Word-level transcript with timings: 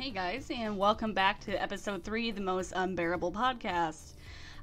Hey 0.00 0.12
guys, 0.12 0.50
and 0.50 0.78
welcome 0.78 1.12
back 1.12 1.40
to 1.40 1.62
episode 1.62 2.04
three, 2.04 2.30
the 2.30 2.40
most 2.40 2.72
unbearable 2.74 3.32
podcast. 3.32 4.14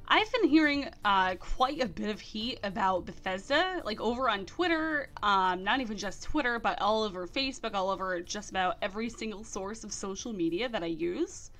I've 0.08 0.32
been 0.32 0.50
hearing 0.50 0.90
uh, 1.06 1.36
quite 1.36 1.80
a 1.80 1.88
bit 1.88 2.10
of 2.10 2.20
heat 2.20 2.58
about 2.64 3.06
Bethesda, 3.06 3.84
like 3.86 4.02
over 4.02 4.32
on 4.32 4.48
Twitter, 4.48 5.10
um, 5.22 5.64
not 5.64 5.80
even 5.80 5.96
just 5.96 6.24
Twitter, 6.24 6.58
but 6.58 6.82
all 6.82 7.04
over 7.04 7.28
Facebook, 7.28 7.76
all 7.76 7.92
over 7.92 8.20
just 8.20 8.50
about 8.50 8.78
every 8.82 9.12
single 9.12 9.44
source 9.44 9.84
of 9.84 9.94
social 9.94 10.34
media 10.34 10.70
that 10.70 10.82
I 10.82 10.88
use. 10.88 11.52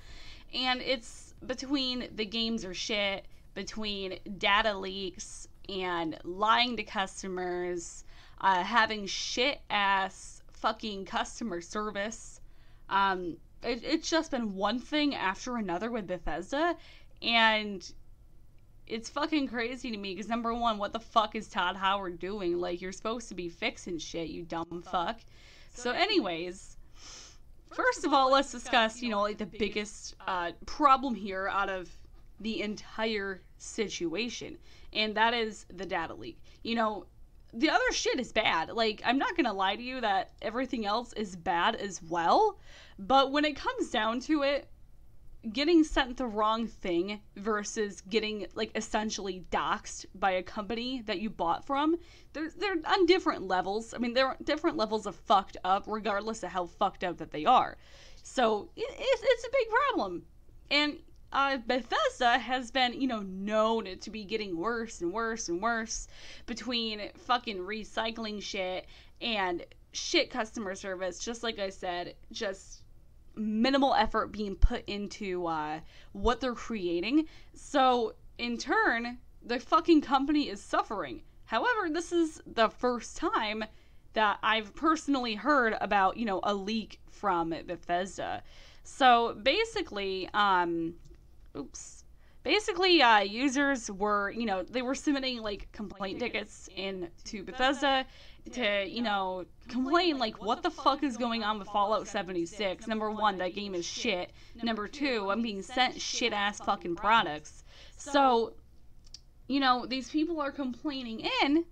And 0.52 0.82
it's 0.82 1.34
between 1.46 2.08
the 2.16 2.26
games 2.26 2.64
are 2.64 2.74
shit, 2.74 3.26
between 3.54 4.18
data 4.38 4.76
leaks 4.76 5.46
and 5.68 6.18
lying 6.24 6.76
to 6.78 6.82
customers, 6.82 8.02
uh, 8.40 8.64
having 8.64 9.06
shit 9.06 9.60
ass 9.70 10.42
fucking 10.50 11.04
customer 11.04 11.60
service. 11.60 12.40
Um, 12.90 13.36
it, 13.62 13.82
it's 13.84 14.08
just 14.08 14.30
been 14.30 14.54
one 14.54 14.78
thing 14.78 15.14
after 15.14 15.56
another 15.56 15.90
with 15.90 16.06
Bethesda, 16.06 16.76
and 17.22 17.90
it's 18.86 19.08
fucking 19.08 19.48
crazy 19.48 19.90
to 19.90 19.96
me 19.96 20.14
because 20.14 20.28
number 20.28 20.54
one, 20.54 20.78
what 20.78 20.92
the 20.92 21.00
fuck 21.00 21.34
is 21.34 21.48
Todd 21.48 21.76
Howard 21.76 22.18
doing? 22.18 22.58
Like, 22.58 22.80
you're 22.80 22.92
supposed 22.92 23.28
to 23.28 23.34
be 23.34 23.48
fixing 23.48 23.98
shit, 23.98 24.28
you 24.28 24.44
dumb 24.44 24.82
fuck. 24.90 25.20
So, 25.74 25.92
anyways, 25.92 26.76
first 27.72 28.04
of 28.04 28.12
all, 28.12 28.32
let's 28.32 28.50
discuss, 28.50 29.02
you 29.02 29.10
know, 29.10 29.20
like 29.20 29.38
the 29.38 29.46
biggest 29.46 30.16
uh, 30.26 30.52
problem 30.66 31.14
here 31.14 31.48
out 31.48 31.68
of 31.68 31.90
the 32.40 32.62
entire 32.62 33.42
situation, 33.58 34.56
and 34.92 35.14
that 35.16 35.34
is 35.34 35.66
the 35.76 35.84
data 35.86 36.14
leak. 36.14 36.40
You 36.62 36.76
know, 36.76 37.06
the 37.52 37.70
other 37.70 37.92
shit 37.92 38.20
is 38.20 38.32
bad. 38.32 38.70
Like, 38.70 39.02
I'm 39.04 39.18
not 39.18 39.36
gonna 39.36 39.52
lie 39.52 39.76
to 39.76 39.82
you 39.82 40.00
that 40.00 40.32
everything 40.42 40.86
else 40.86 41.12
is 41.14 41.36
bad 41.36 41.76
as 41.76 42.02
well. 42.02 42.58
But 42.98 43.32
when 43.32 43.44
it 43.44 43.56
comes 43.56 43.90
down 43.90 44.20
to 44.20 44.42
it, 44.42 44.68
getting 45.52 45.84
sent 45.84 46.16
the 46.16 46.26
wrong 46.26 46.66
thing 46.66 47.20
versus 47.36 48.00
getting 48.02 48.46
like 48.54 48.72
essentially 48.74 49.44
doxxed 49.50 50.06
by 50.14 50.32
a 50.32 50.42
company 50.42 51.02
that 51.06 51.20
you 51.20 51.30
bought 51.30 51.64
from, 51.64 51.96
they're 52.32 52.50
they're 52.56 52.76
on 52.86 53.06
different 53.06 53.46
levels. 53.46 53.94
I 53.94 53.98
mean, 53.98 54.14
they're 54.14 54.36
different 54.44 54.76
levels 54.76 55.06
of 55.06 55.14
fucked 55.14 55.56
up, 55.64 55.84
regardless 55.86 56.42
of 56.42 56.50
how 56.50 56.66
fucked 56.66 57.04
up 57.04 57.18
that 57.18 57.30
they 57.30 57.44
are. 57.44 57.76
So 58.22 58.68
it, 58.76 58.86
it's, 58.90 59.22
it's 59.24 59.44
a 59.44 59.50
big 59.52 59.68
problem, 59.68 60.22
and 60.70 60.98
uh, 61.32 61.58
Bethesda 61.58 62.38
has 62.38 62.70
been, 62.70 63.00
you 63.00 63.06
know, 63.06 63.20
known 63.20 63.98
to 63.98 64.10
be 64.10 64.24
getting 64.24 64.56
worse 64.56 65.00
and 65.00 65.12
worse 65.12 65.48
and 65.48 65.60
worse 65.60 66.08
between 66.46 67.10
fucking 67.16 67.58
recycling 67.58 68.42
shit 68.42 68.86
and 69.20 69.64
shit 69.92 70.30
customer 70.30 70.74
service. 70.74 71.18
Just 71.18 71.42
like 71.42 71.58
I 71.58 71.68
said, 71.70 72.14
just 72.32 72.82
minimal 73.34 73.94
effort 73.94 74.32
being 74.32 74.56
put 74.56 74.88
into 74.88 75.46
uh, 75.46 75.80
what 76.12 76.40
they're 76.40 76.54
creating. 76.54 77.26
So, 77.54 78.14
in 78.38 78.56
turn, 78.56 79.18
the 79.42 79.58
fucking 79.58 80.00
company 80.00 80.48
is 80.48 80.62
suffering. 80.62 81.22
However, 81.44 81.88
this 81.90 82.12
is 82.12 82.42
the 82.46 82.68
first 82.68 83.16
time 83.16 83.64
that 84.14 84.38
I've 84.42 84.74
personally 84.74 85.34
heard 85.34 85.76
about, 85.80 86.16
you 86.16 86.24
know, 86.24 86.40
a 86.42 86.54
leak 86.54 87.00
from 87.10 87.50
Bethesda. 87.50 88.42
So 88.84 89.36
basically, 89.42 90.28
um, 90.32 90.94
oops. 91.56 92.04
Basically, 92.44 93.02
uh, 93.02 93.20
users 93.20 93.90
were, 93.90 94.30
you 94.30 94.46
know, 94.46 94.62
they 94.62 94.80
were 94.80 94.94
submitting 94.94 95.42
like 95.42 95.70
complaint 95.72 96.20
tickets 96.20 96.68
in 96.74 97.10
to 97.24 97.42
Bethesda 97.42 98.06
to, 98.52 98.86
you 98.86 99.02
know, 99.02 99.44
complain 99.68 100.18
like 100.18 100.42
what 100.42 100.62
the 100.62 100.70
fuck 100.70 101.02
is 101.02 101.16
going 101.16 101.42
on 101.42 101.58
with 101.58 101.68
Fallout 101.68 102.08
76. 102.08 102.86
Number 102.86 103.10
one, 103.10 103.38
that 103.38 103.54
game 103.54 103.74
is 103.74 103.84
shit. 103.84 104.30
Number 104.62 104.88
two, 104.88 105.30
I'm 105.30 105.42
being 105.42 105.62
sent 105.62 106.00
shit 106.00 106.32
ass 106.32 106.58
fucking 106.60 106.96
products. 106.96 107.64
So, 107.96 108.54
you 109.48 109.60
know, 109.60 109.84
these 109.84 110.08
people 110.08 110.40
are 110.40 110.52
complaining 110.52 111.28
in 111.42 111.64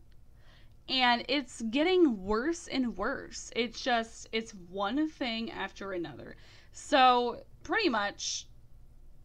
and 0.89 1.25
it's 1.29 1.63
getting 1.63 2.25
worse 2.25 2.69
and 2.69 2.97
worse. 2.97 3.51
It's 3.57 3.81
just 3.81 4.29
it's 4.33 4.53
one 4.53 5.09
thing 5.09 5.51
after 5.51 5.93
another. 5.93 6.37
So, 6.73 7.43
pretty 7.63 7.89
much 7.89 8.47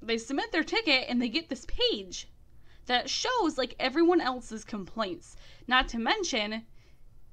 they 0.02 0.18
submit 0.18 0.52
their 0.52 0.64
ticket 0.64 1.06
and 1.08 1.22
they 1.22 1.30
get 1.30 1.50
this 1.50 1.66
page 1.68 2.28
that 2.86 3.10
shows 3.10 3.58
like 3.58 3.76
everyone 3.80 4.22
else's 4.22 4.64
complaints. 4.64 5.36
Not 5.68 5.88
to 5.90 6.00
mention, 6.00 6.66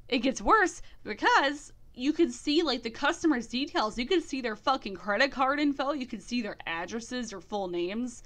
it 0.09 0.19
gets 0.19 0.41
worse 0.41 0.83
because 1.03 1.73
you 1.95 2.13
could 2.13 2.33
see 2.33 2.63
like 2.63 2.83
the 2.83 2.91
customer's 2.91 3.47
details. 3.47 3.99
You 3.99 4.07
could 4.07 4.23
see 4.23 4.41
their 4.41 4.57
fucking 4.57 4.95
credit 4.95 5.33
card 5.33 5.59
info. 5.59 5.93
You 5.93 6.07
could 6.07 6.23
see 6.23 6.43
their 6.43 6.57
addresses 6.67 7.33
or 7.33 7.41
full 7.41 7.69
names. 7.69 8.23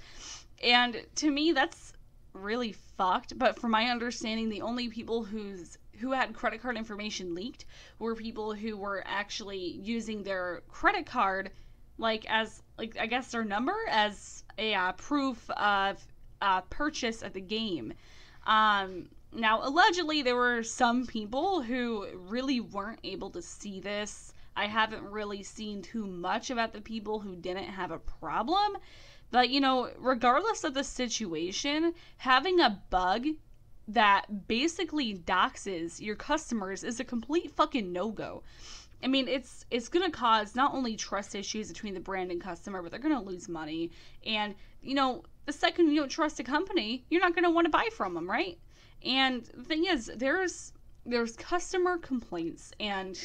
And 0.61 1.05
to 1.15 1.31
me, 1.31 1.51
that's 1.51 1.93
really 2.33 2.73
fucked. 2.73 3.37
But 3.37 3.59
from 3.59 3.71
my 3.71 3.85
understanding, 3.85 4.49
the 4.49 4.61
only 4.61 4.89
people 4.89 5.23
who's 5.23 5.77
who 5.99 6.11
had 6.11 6.33
credit 6.33 6.61
card 6.61 6.75
information 6.75 7.35
leaked 7.35 7.65
were 7.99 8.15
people 8.15 8.53
who 8.53 8.75
were 8.75 9.03
actually 9.05 9.79
using 9.81 10.23
their 10.23 10.63
credit 10.67 11.05
card 11.05 11.51
like 11.97 12.25
as 12.29 12.61
like 12.77 12.97
I 12.99 13.05
guess 13.05 13.31
their 13.31 13.43
number 13.43 13.75
as 13.89 14.43
a 14.57 14.73
uh, 14.73 14.91
proof 14.93 15.49
of 15.51 16.05
uh, 16.41 16.61
purchase 16.61 17.21
of 17.21 17.33
the 17.33 17.41
game. 17.41 17.93
Um, 18.45 19.09
now, 19.35 19.61
allegedly, 19.63 20.21
there 20.21 20.35
were 20.35 20.63
some 20.63 21.07
people 21.07 21.61
who 21.61 22.05
really 22.13 22.59
weren't 22.59 22.99
able 23.03 23.29
to 23.31 23.41
see 23.41 23.79
this. 23.79 24.33
I 24.55 24.67
haven't 24.67 25.03
really 25.03 25.41
seen 25.41 25.81
too 25.81 26.05
much 26.05 26.51
about 26.51 26.73
the 26.73 26.81
people 26.81 27.19
who 27.19 27.35
didn't 27.35 27.63
have 27.63 27.91
a 27.91 27.97
problem. 27.97 28.77
But, 29.31 29.49
you 29.49 29.59
know, 29.59 29.89
regardless 29.97 30.63
of 30.63 30.75
the 30.75 30.83
situation, 30.83 31.95
having 32.17 32.59
a 32.59 32.81
bug 32.91 33.25
that 33.87 34.47
basically 34.47 35.17
doxes 35.17 35.99
your 35.99 36.15
customers 36.15 36.83
is 36.83 36.99
a 36.99 37.03
complete 37.03 37.51
fucking 37.51 37.91
no 37.91 38.11
go. 38.11 38.43
I 39.03 39.07
mean, 39.07 39.27
it's 39.27 39.65
it's 39.69 39.89
going 39.89 40.09
to 40.09 40.15
cause 40.15 40.55
not 40.55 40.73
only 40.73 40.95
trust 40.95 41.35
issues 41.35 41.67
between 41.67 41.93
the 41.93 41.99
brand 41.99 42.31
and 42.31 42.41
customer, 42.41 42.81
but 42.81 42.91
they're 42.91 42.99
going 42.99 43.15
to 43.15 43.21
lose 43.21 43.49
money. 43.49 43.91
And 44.25 44.55
you 44.81 44.95
know, 44.95 45.23
the 45.45 45.53
second 45.53 45.91
you 45.91 45.99
don't 45.99 46.09
trust 46.09 46.39
a 46.39 46.43
company, 46.43 47.05
you're 47.09 47.21
not 47.21 47.35
going 47.35 47.43
to 47.43 47.49
want 47.49 47.65
to 47.65 47.71
buy 47.71 47.89
from 47.91 48.13
them, 48.13 48.29
right? 48.29 48.57
And 49.03 49.43
the 49.53 49.63
thing 49.63 49.85
is, 49.85 50.11
there's 50.15 50.73
there's 51.05 51.35
customer 51.35 51.97
complaints 51.97 52.71
and 52.79 53.19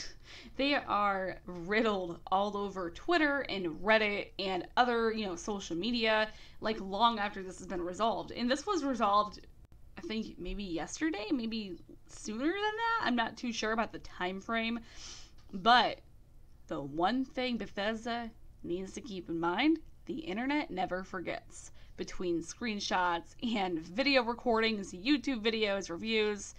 they 0.57 0.75
are 0.75 1.37
riddled 1.47 2.19
all 2.27 2.57
over 2.57 2.91
Twitter 2.91 3.43
and 3.49 3.67
Reddit 3.81 4.31
and 4.41 4.67
other, 4.77 5.13
you 5.13 5.27
know, 5.27 5.37
social 5.37 5.77
media 5.77 6.29
like 6.61 6.81
long 6.81 7.21
after 7.21 7.41
this 7.41 7.59
has 7.59 7.69
been 7.69 7.83
resolved. 7.83 8.33
And 8.33 8.51
this 8.51 8.67
was 8.67 8.83
resolved 8.83 9.41
I 9.97 10.01
think 10.01 10.39
maybe 10.39 10.63
yesterday, 10.63 11.27
maybe 11.33 11.77
sooner 12.09 12.45
than 12.45 12.53
that. 12.53 13.01
I'm 13.03 13.17
not 13.17 13.37
too 13.37 13.53
sure 13.53 13.73
about 13.73 13.93
the 13.93 13.99
time 13.99 14.41
frame. 14.41 14.79
But 15.53 16.01
the 16.67 16.81
one 16.81 17.25
thing 17.25 17.57
Bethesda 17.57 18.31
needs 18.63 18.93
to 18.93 19.01
keep 19.01 19.29
in 19.31 19.41
mind 19.41 19.81
the 20.05 20.21
internet 20.21 20.71
never 20.71 21.05
forgets. 21.05 21.71
Between 21.97 22.43
screenshots 22.43 23.35
and 23.55 23.79
video 23.79 24.23
recordings, 24.23 24.93
YouTube 24.93 25.43
videos, 25.43 25.91
reviews, 25.91 26.55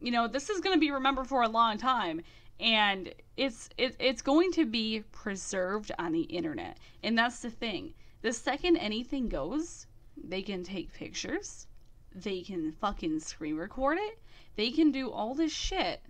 you 0.00 0.10
know, 0.10 0.26
this 0.26 0.50
is 0.50 0.60
going 0.60 0.74
to 0.74 0.80
be 0.80 0.90
remembered 0.90 1.26
for 1.26 1.42
a 1.42 1.48
long 1.48 1.78
time. 1.78 2.22
And 2.58 3.12
it's 3.36 3.70
it, 3.78 3.96
it's 3.98 4.22
going 4.22 4.52
to 4.52 4.66
be 4.66 5.04
preserved 5.12 5.92
on 5.98 6.12
the 6.12 6.22
internet. 6.22 6.78
And 7.02 7.16
that's 7.16 7.40
the 7.40 7.50
thing. 7.50 7.94
The 8.22 8.32
second 8.32 8.76
anything 8.76 9.28
goes, 9.28 9.86
they 10.16 10.42
can 10.42 10.62
take 10.62 10.92
pictures, 10.92 11.66
they 12.14 12.42
can 12.42 12.72
fucking 12.72 13.20
screen 13.20 13.56
record 13.56 13.98
it, 13.98 14.18
they 14.56 14.70
can 14.70 14.90
do 14.92 15.10
all 15.10 15.34
this 15.34 15.52
shit 15.52 16.02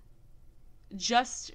just 0.96 1.52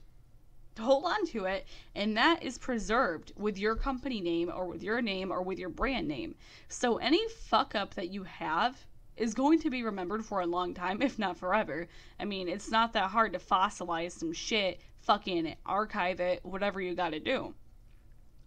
hold 0.80 1.06
on 1.06 1.26
to 1.28 1.46
it 1.46 1.66
and 1.96 2.18
that 2.18 2.44
is 2.44 2.58
preserved 2.58 3.32
with 3.36 3.58
your 3.58 3.76
company 3.76 4.22
name 4.22 4.52
or 4.54 4.66
with 4.66 4.84
your 4.84 5.02
name 5.02 5.32
or 5.32 5.42
with 5.42 5.60
your 5.60 5.70
brand 5.70 6.08
name. 6.08 6.36
So 6.68 6.98
any 6.98 7.28
fuck 7.30 7.76
up 7.76 7.94
that 7.96 8.10
you 8.10 8.24
have 8.24 8.86
is 9.18 9.34
going 9.34 9.60
to 9.60 9.70
be 9.70 9.84
remembered 9.84 10.26
for 10.26 10.42
a 10.42 10.46
long 10.46 10.74
time 10.74 11.02
if 11.02 11.18
not 11.18 11.38
forever. 11.38 11.88
I 12.20 12.26
mean 12.26 12.48
it's 12.48 12.70
not 12.70 12.94
that 12.94 13.10
hard 13.10 13.34
to 13.34 13.40
fossilize 13.40 14.12
some 14.12 14.34
shit 14.34 14.82
fucking 15.02 15.56
archive 15.66 16.20
it 16.20 16.44
whatever 16.44 16.82
you 16.82 16.96
got 16.96 17.12
to 17.12 17.20
do. 17.20 17.54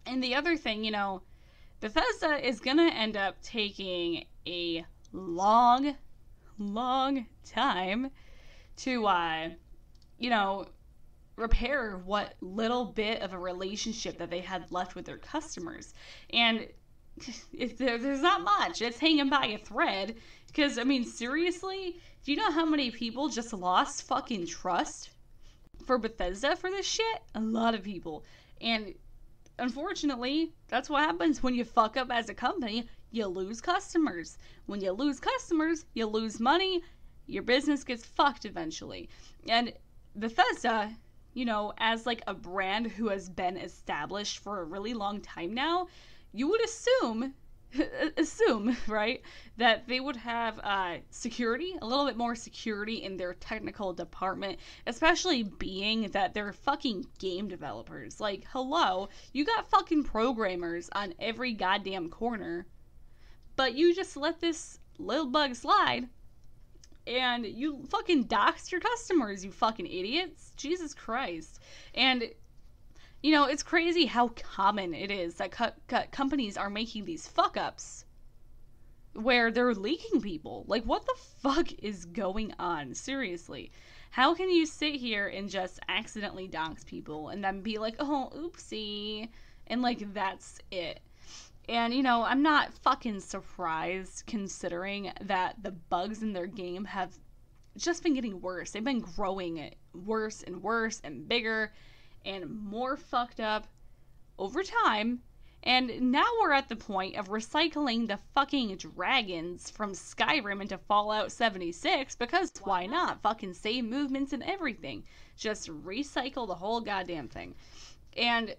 And 0.06 0.22
the 0.22 0.34
other 0.34 0.56
thing 0.56 0.84
you 0.84 0.90
know 0.90 1.22
bethesda 1.80 2.46
is 2.46 2.60
to 2.60 2.82
end 2.82 3.16
up 3.16 3.40
taking 3.42 4.24
a 4.46 4.84
long 5.12 5.94
long 6.58 7.26
time 7.44 8.10
to 8.76 9.06
uh 9.06 9.48
you 10.18 10.30
know 10.30 10.66
repair 11.38 11.98
what 12.04 12.34
little 12.40 12.84
bit 12.84 13.22
of 13.22 13.32
a 13.32 13.38
relationship 13.38 14.18
that 14.18 14.30
they 14.30 14.40
had 14.40 14.70
left 14.70 14.94
with 14.94 15.06
their 15.06 15.18
customers. 15.18 15.94
And 16.30 16.68
there, 17.76 17.98
there's 17.98 18.22
not 18.22 18.42
much, 18.42 18.82
it's 18.82 18.98
hanging 18.98 19.28
by 19.28 19.46
a 19.46 19.58
thread. 19.58 20.16
Because, 20.46 20.78
I 20.78 20.84
mean, 20.84 21.04
seriously, 21.04 22.00
do 22.24 22.32
you 22.32 22.38
know 22.38 22.50
how 22.50 22.64
many 22.64 22.90
people 22.90 23.28
just 23.28 23.52
lost 23.52 24.02
fucking 24.04 24.46
trust 24.46 25.10
for 25.84 25.98
Bethesda 25.98 26.56
for 26.56 26.70
this 26.70 26.86
shit? 26.86 27.22
A 27.34 27.40
lot 27.40 27.74
of 27.74 27.82
people. 27.82 28.24
And 28.60 28.94
unfortunately, 29.58 30.52
that's 30.68 30.90
what 30.90 31.04
happens 31.04 31.42
when 31.42 31.54
you 31.54 31.64
fuck 31.64 31.96
up 31.96 32.10
as 32.10 32.28
a 32.28 32.34
company. 32.34 32.88
You 33.10 33.26
lose 33.26 33.60
customers. 33.60 34.38
When 34.66 34.80
you 34.80 34.92
lose 34.92 35.20
customers, 35.20 35.84
you 35.94 36.06
lose 36.06 36.40
money. 36.40 36.82
Your 37.26 37.42
business 37.42 37.84
gets 37.84 38.04
fucked 38.04 38.44
eventually. 38.44 39.08
And 39.48 39.72
Bethesda, 40.16 40.96
you 41.38 41.44
know, 41.44 41.72
as 41.78 42.04
like 42.04 42.20
a 42.26 42.34
brand 42.34 42.88
who 42.88 43.10
has 43.10 43.28
been 43.28 43.56
established 43.56 44.40
for 44.40 44.60
a 44.60 44.64
really 44.64 44.92
long 44.92 45.20
time 45.20 45.54
now, 45.54 45.86
you 46.32 46.48
would 46.48 46.60
assume 46.64 47.32
assume, 48.16 48.76
right, 48.88 49.22
that 49.56 49.86
they 49.86 50.00
would 50.00 50.16
have 50.16 50.58
uh, 50.64 50.96
security, 51.10 51.76
a 51.80 51.86
little 51.86 52.06
bit 52.06 52.16
more 52.16 52.34
security 52.34 53.04
in 53.04 53.16
their 53.16 53.34
technical 53.34 53.92
department, 53.92 54.58
especially 54.88 55.44
being 55.44 56.08
that 56.10 56.34
they're 56.34 56.52
fucking 56.52 57.06
game 57.20 57.46
developers. 57.46 58.20
Like, 58.20 58.44
hello, 58.50 59.08
you 59.32 59.44
got 59.44 59.70
fucking 59.70 60.04
programmers 60.04 60.88
on 60.92 61.14
every 61.20 61.52
goddamn 61.52 62.08
corner, 62.08 62.66
but 63.54 63.74
you 63.74 63.94
just 63.94 64.16
let 64.16 64.40
this 64.40 64.80
little 64.98 65.26
bug 65.26 65.54
slide 65.54 66.08
and 67.08 67.46
you 67.46 67.84
fucking 67.88 68.26
doxed 68.26 68.70
your 68.70 68.80
customers, 68.80 69.44
you 69.44 69.50
fucking 69.50 69.86
idiots. 69.86 70.52
Jesus 70.56 70.94
Christ. 70.94 71.60
And 71.94 72.30
you 73.22 73.32
know, 73.32 73.46
it's 73.46 73.64
crazy 73.64 74.06
how 74.06 74.28
common 74.28 74.94
it 74.94 75.10
is 75.10 75.34
that 75.36 75.50
co- 75.50 75.72
co- 75.88 76.04
companies 76.12 76.56
are 76.56 76.70
making 76.70 77.04
these 77.04 77.26
fuck 77.26 77.56
ups 77.56 78.04
where 79.14 79.50
they're 79.50 79.74
leaking 79.74 80.20
people. 80.20 80.64
Like, 80.68 80.84
what 80.84 81.04
the 81.04 81.16
fuck 81.42 81.72
is 81.82 82.04
going 82.04 82.54
on? 82.60 82.94
Seriously. 82.94 83.72
How 84.10 84.34
can 84.34 84.50
you 84.50 84.66
sit 84.66 84.94
here 84.94 85.26
and 85.26 85.48
just 85.48 85.80
accidentally 85.88 86.46
dox 86.46 86.84
people 86.84 87.28
and 87.28 87.42
then 87.42 87.60
be 87.60 87.78
like, 87.78 87.96
oh, 87.98 88.30
oopsie, 88.36 89.28
and 89.66 89.82
like, 89.82 90.14
that's 90.14 90.60
it? 90.70 91.00
And, 91.68 91.92
you 91.92 92.02
know, 92.02 92.22
I'm 92.22 92.42
not 92.42 92.72
fucking 92.72 93.20
surprised 93.20 94.24
considering 94.26 95.12
that 95.20 95.62
the 95.62 95.72
bugs 95.72 96.22
in 96.22 96.32
their 96.32 96.46
game 96.46 96.86
have 96.86 97.12
just 97.76 98.02
been 98.02 98.14
getting 98.14 98.40
worse. 98.40 98.70
They've 98.70 98.82
been 98.82 99.00
growing 99.00 99.74
worse 99.92 100.42
and 100.42 100.62
worse 100.62 101.00
and 101.04 101.28
bigger 101.28 101.72
and 102.24 102.48
more 102.48 102.96
fucked 102.96 103.40
up 103.40 103.66
over 104.38 104.62
time. 104.62 105.20
And 105.62 106.12
now 106.12 106.24
we're 106.40 106.52
at 106.52 106.68
the 106.68 106.76
point 106.76 107.16
of 107.16 107.28
recycling 107.28 108.06
the 108.06 108.18
fucking 108.34 108.76
dragons 108.76 109.68
from 109.68 109.92
Skyrim 109.92 110.62
into 110.62 110.78
Fallout 110.78 111.32
76 111.32 112.14
because 112.16 112.52
why 112.62 112.86
not? 112.86 113.20
Fucking 113.22 113.54
same 113.54 113.90
movements 113.90 114.32
and 114.32 114.42
everything. 114.44 115.04
Just 115.36 115.68
recycle 115.68 116.46
the 116.46 116.54
whole 116.54 116.80
goddamn 116.80 117.28
thing. 117.28 117.54
And 118.16 118.54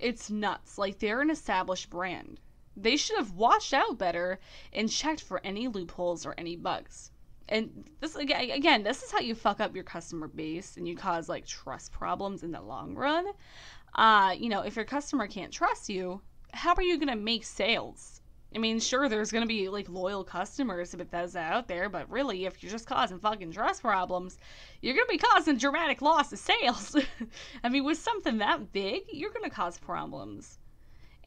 it's 0.00 0.30
nuts. 0.30 0.78
Like 0.78 0.98
they're 0.98 1.20
an 1.20 1.30
established 1.30 1.90
brand. 1.90 2.40
They 2.76 2.96
should 2.96 3.18
have 3.18 3.32
watched 3.32 3.74
out 3.74 3.98
better 3.98 4.40
and 4.72 4.90
checked 4.90 5.22
for 5.22 5.40
any 5.44 5.68
loopholes 5.68 6.24
or 6.24 6.34
any 6.38 6.56
bugs 6.56 7.10
and 7.50 7.84
this 8.00 8.14
again, 8.14 8.84
this 8.84 9.02
is 9.02 9.10
how 9.10 9.18
you 9.18 9.34
fuck 9.34 9.60
up 9.60 9.74
your 9.74 9.84
customer 9.84 10.28
base 10.28 10.76
and 10.76 10.86
you 10.86 10.96
cause 10.96 11.28
like 11.28 11.44
trust 11.46 11.92
problems 11.92 12.42
in 12.42 12.52
the 12.52 12.60
long 12.60 12.94
run. 12.94 13.26
Uh, 13.94 14.34
you 14.38 14.48
know, 14.48 14.60
if 14.60 14.76
your 14.76 14.84
customer 14.84 15.26
can't 15.26 15.52
trust 15.52 15.88
you, 15.88 16.20
how 16.54 16.74
are 16.74 16.82
you 16.82 16.98
gonna 16.98 17.16
make 17.16 17.44
sales? 17.44 18.19
I 18.54 18.58
mean, 18.58 18.80
sure, 18.80 19.08
there's 19.08 19.30
gonna 19.30 19.46
be 19.46 19.68
like 19.68 19.88
loyal 19.88 20.24
customers 20.24 20.90
to 20.90 20.96
Bethesda 20.96 21.38
out 21.38 21.68
there, 21.68 21.88
but 21.88 22.10
really, 22.10 22.46
if 22.46 22.62
you're 22.62 22.72
just 22.72 22.86
causing 22.86 23.20
fucking 23.20 23.52
trust 23.52 23.82
problems, 23.82 24.38
you're 24.82 24.94
gonna 24.94 25.06
be 25.08 25.18
causing 25.18 25.56
dramatic 25.56 26.02
loss 26.02 26.32
of 26.32 26.38
sales. 26.38 26.96
I 27.64 27.68
mean, 27.68 27.84
with 27.84 27.98
something 27.98 28.38
that 28.38 28.72
big, 28.72 29.02
you're 29.12 29.30
gonna 29.30 29.50
cause 29.50 29.78
problems. 29.78 30.58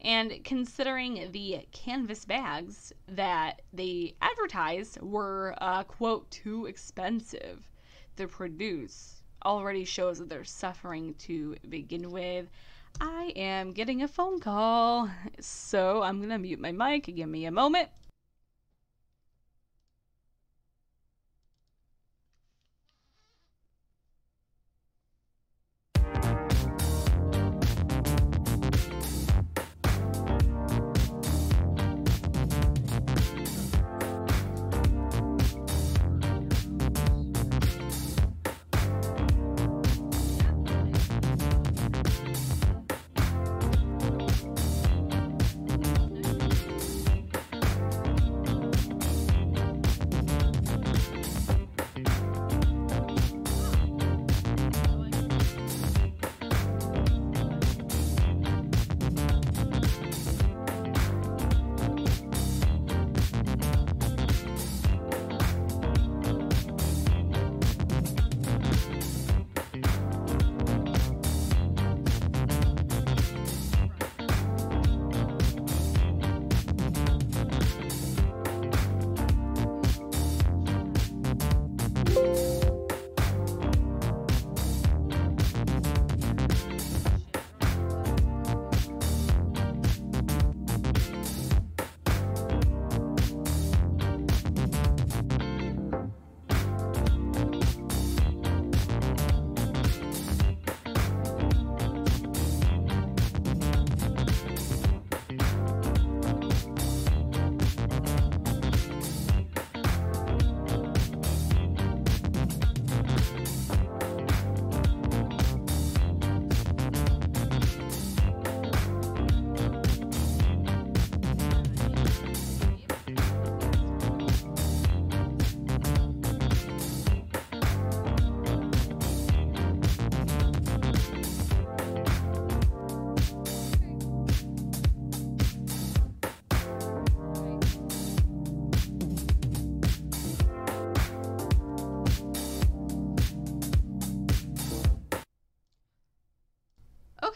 And 0.02 0.44
considering 0.44 1.32
the 1.32 1.66
canvas 1.72 2.26
bags 2.26 2.92
that 3.08 3.62
they 3.72 4.16
advertised 4.20 5.00
were, 5.00 5.54
uh, 5.62 5.84
quote, 5.84 6.30
too 6.30 6.66
expensive 6.66 7.70
to 8.16 8.28
produce, 8.28 9.22
already 9.46 9.86
shows 9.86 10.18
that 10.18 10.28
they're 10.28 10.44
suffering 10.44 11.14
to 11.14 11.56
begin 11.70 12.10
with. 12.10 12.48
I 13.00 13.32
am 13.36 13.72
getting 13.72 14.02
a 14.02 14.08
phone 14.08 14.40
call, 14.40 15.10
so 15.40 16.02
I'm 16.02 16.20
gonna 16.20 16.38
mute 16.38 16.60
my 16.60 16.72
mic. 16.72 17.04
Give 17.14 17.28
me 17.28 17.46
a 17.46 17.50
moment. 17.50 17.88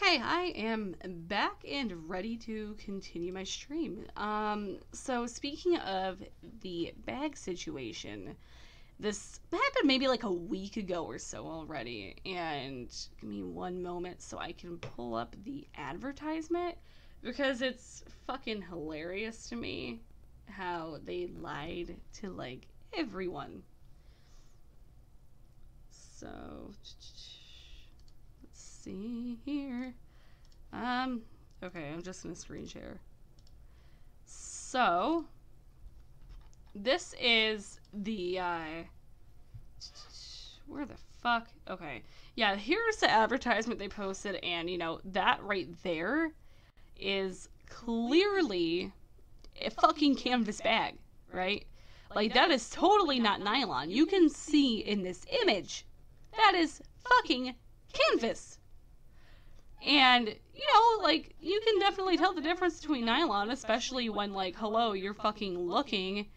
Okay, 0.09 0.23
I 0.23 0.53
am 0.55 0.95
back 1.05 1.63
and 1.69 2.09
ready 2.09 2.35
to 2.37 2.75
continue 2.83 3.31
my 3.31 3.43
stream. 3.43 4.07
Um, 4.17 4.79
so 4.91 5.27
speaking 5.27 5.77
of 5.77 6.23
the 6.61 6.95
bag 7.05 7.37
situation, 7.37 8.35
this 8.99 9.39
happened 9.51 9.85
maybe 9.85 10.07
like 10.07 10.23
a 10.23 10.31
week 10.31 10.77
ago 10.77 11.05
or 11.05 11.19
so 11.19 11.45
already. 11.45 12.15
And 12.25 12.89
give 13.21 13.29
me 13.29 13.43
one 13.43 13.83
moment 13.83 14.23
so 14.23 14.39
I 14.39 14.51
can 14.51 14.79
pull 14.79 15.13
up 15.13 15.35
the 15.43 15.67
advertisement 15.77 16.75
because 17.21 17.61
it's 17.61 18.03
fucking 18.25 18.63
hilarious 18.63 19.47
to 19.49 19.55
me 19.55 19.99
how 20.47 20.97
they 21.03 21.27
lied 21.39 21.97
to 22.13 22.31
like 22.31 22.65
everyone. 22.97 23.61
So 25.91 26.71
see 28.89 29.37
here. 29.45 29.93
Um, 30.73 31.21
Okay, 31.61 31.91
I'm 31.91 32.01
just 32.01 32.23
gonna 32.23 32.35
screen 32.35 32.65
share. 32.65 33.01
So, 34.25 35.25
this 36.73 37.13
is 37.19 37.81
the, 37.93 38.39
uh, 38.39 38.83
where 40.67 40.85
the 40.85 40.95
fuck? 41.21 41.49
Okay. 41.69 42.01
Yeah, 42.35 42.55
here's 42.55 42.95
the 42.97 43.11
advertisement 43.11 43.77
they 43.77 43.89
posted, 43.89 44.35
and, 44.35 44.69
you 44.69 44.77
know, 44.77 45.01
that 45.03 45.43
right 45.43 45.67
there 45.83 46.31
is 46.95 47.49
clearly 47.67 48.93
a 49.59 49.69
fucking 49.69 50.15
canvas 50.15 50.61
bag, 50.61 50.95
right? 51.33 51.65
Like, 52.15 52.33
that 52.35 52.51
is 52.51 52.69
totally 52.69 53.19
not 53.19 53.41
nylon. 53.41 53.91
You 53.91 54.05
can 54.05 54.29
see 54.29 54.79
in 54.79 55.03
this 55.03 55.25
image, 55.41 55.85
that 56.37 56.55
is 56.55 56.81
fucking 57.03 57.53
canvas. 57.91 58.58
And, 59.85 60.27
you 60.27 60.65
know, 60.73 61.03
like, 61.03 61.35
you 61.39 61.61
can 61.65 61.79
definitely 61.79 62.17
tell 62.17 62.33
the 62.33 62.41
difference 62.41 62.81
between 62.81 63.05
nylon, 63.05 63.49
especially 63.49 64.09
when, 64.09 64.33
like, 64.33 64.55
hello, 64.55 64.93
you're 64.93 65.13
fucking 65.13 65.57
looking 65.57 66.27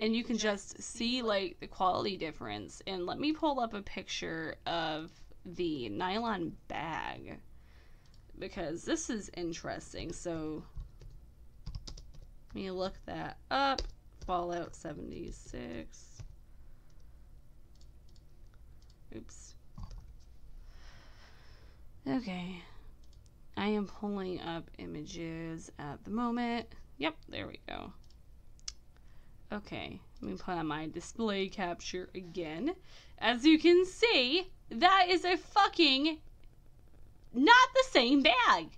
and 0.00 0.14
you 0.14 0.22
can 0.22 0.38
just 0.38 0.80
see, 0.80 1.22
like, 1.22 1.58
the 1.58 1.66
quality 1.66 2.16
difference. 2.16 2.80
And 2.86 3.06
let 3.06 3.18
me 3.18 3.32
pull 3.32 3.58
up 3.58 3.74
a 3.74 3.82
picture 3.82 4.54
of 4.66 5.10
the 5.44 5.88
nylon 5.88 6.52
bag 6.68 7.38
because 8.38 8.84
this 8.84 9.10
is 9.10 9.30
interesting. 9.36 10.12
So, 10.12 10.62
let 12.48 12.54
me 12.54 12.70
look 12.70 12.94
that 13.06 13.38
up. 13.50 13.82
Fallout 14.24 14.76
76. 14.76 16.22
Oops. 19.16 19.47
Okay. 22.08 22.62
I 23.58 23.66
am 23.66 23.86
pulling 23.86 24.40
up 24.40 24.70
images 24.78 25.70
at 25.78 26.02
the 26.04 26.10
moment. 26.10 26.66
Yep, 26.96 27.14
there 27.28 27.46
we 27.46 27.60
go. 27.68 27.92
Okay, 29.52 30.00
let 30.22 30.30
me 30.30 30.38
put 30.38 30.54
on 30.54 30.66
my 30.66 30.86
display 30.86 31.48
capture 31.48 32.08
again. 32.14 32.74
As 33.18 33.44
you 33.44 33.58
can 33.58 33.84
see, 33.84 34.50
that 34.70 35.06
is 35.10 35.24
a 35.24 35.36
fucking 35.36 36.18
not 37.34 37.68
the 37.74 37.84
same 37.90 38.22
bag. 38.22 38.70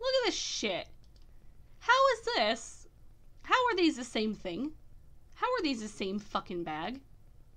Look 0.00 0.14
at 0.22 0.26
this 0.26 0.34
shit. 0.34 0.86
How 1.80 2.12
is 2.14 2.24
this? 2.36 2.86
How 3.42 3.66
are 3.66 3.76
these 3.76 3.96
the 3.96 4.04
same 4.04 4.34
thing? 4.34 4.72
How 5.34 5.46
are 5.46 5.62
these 5.62 5.82
the 5.82 5.88
same 5.88 6.18
fucking 6.18 6.64
bag? 6.64 7.00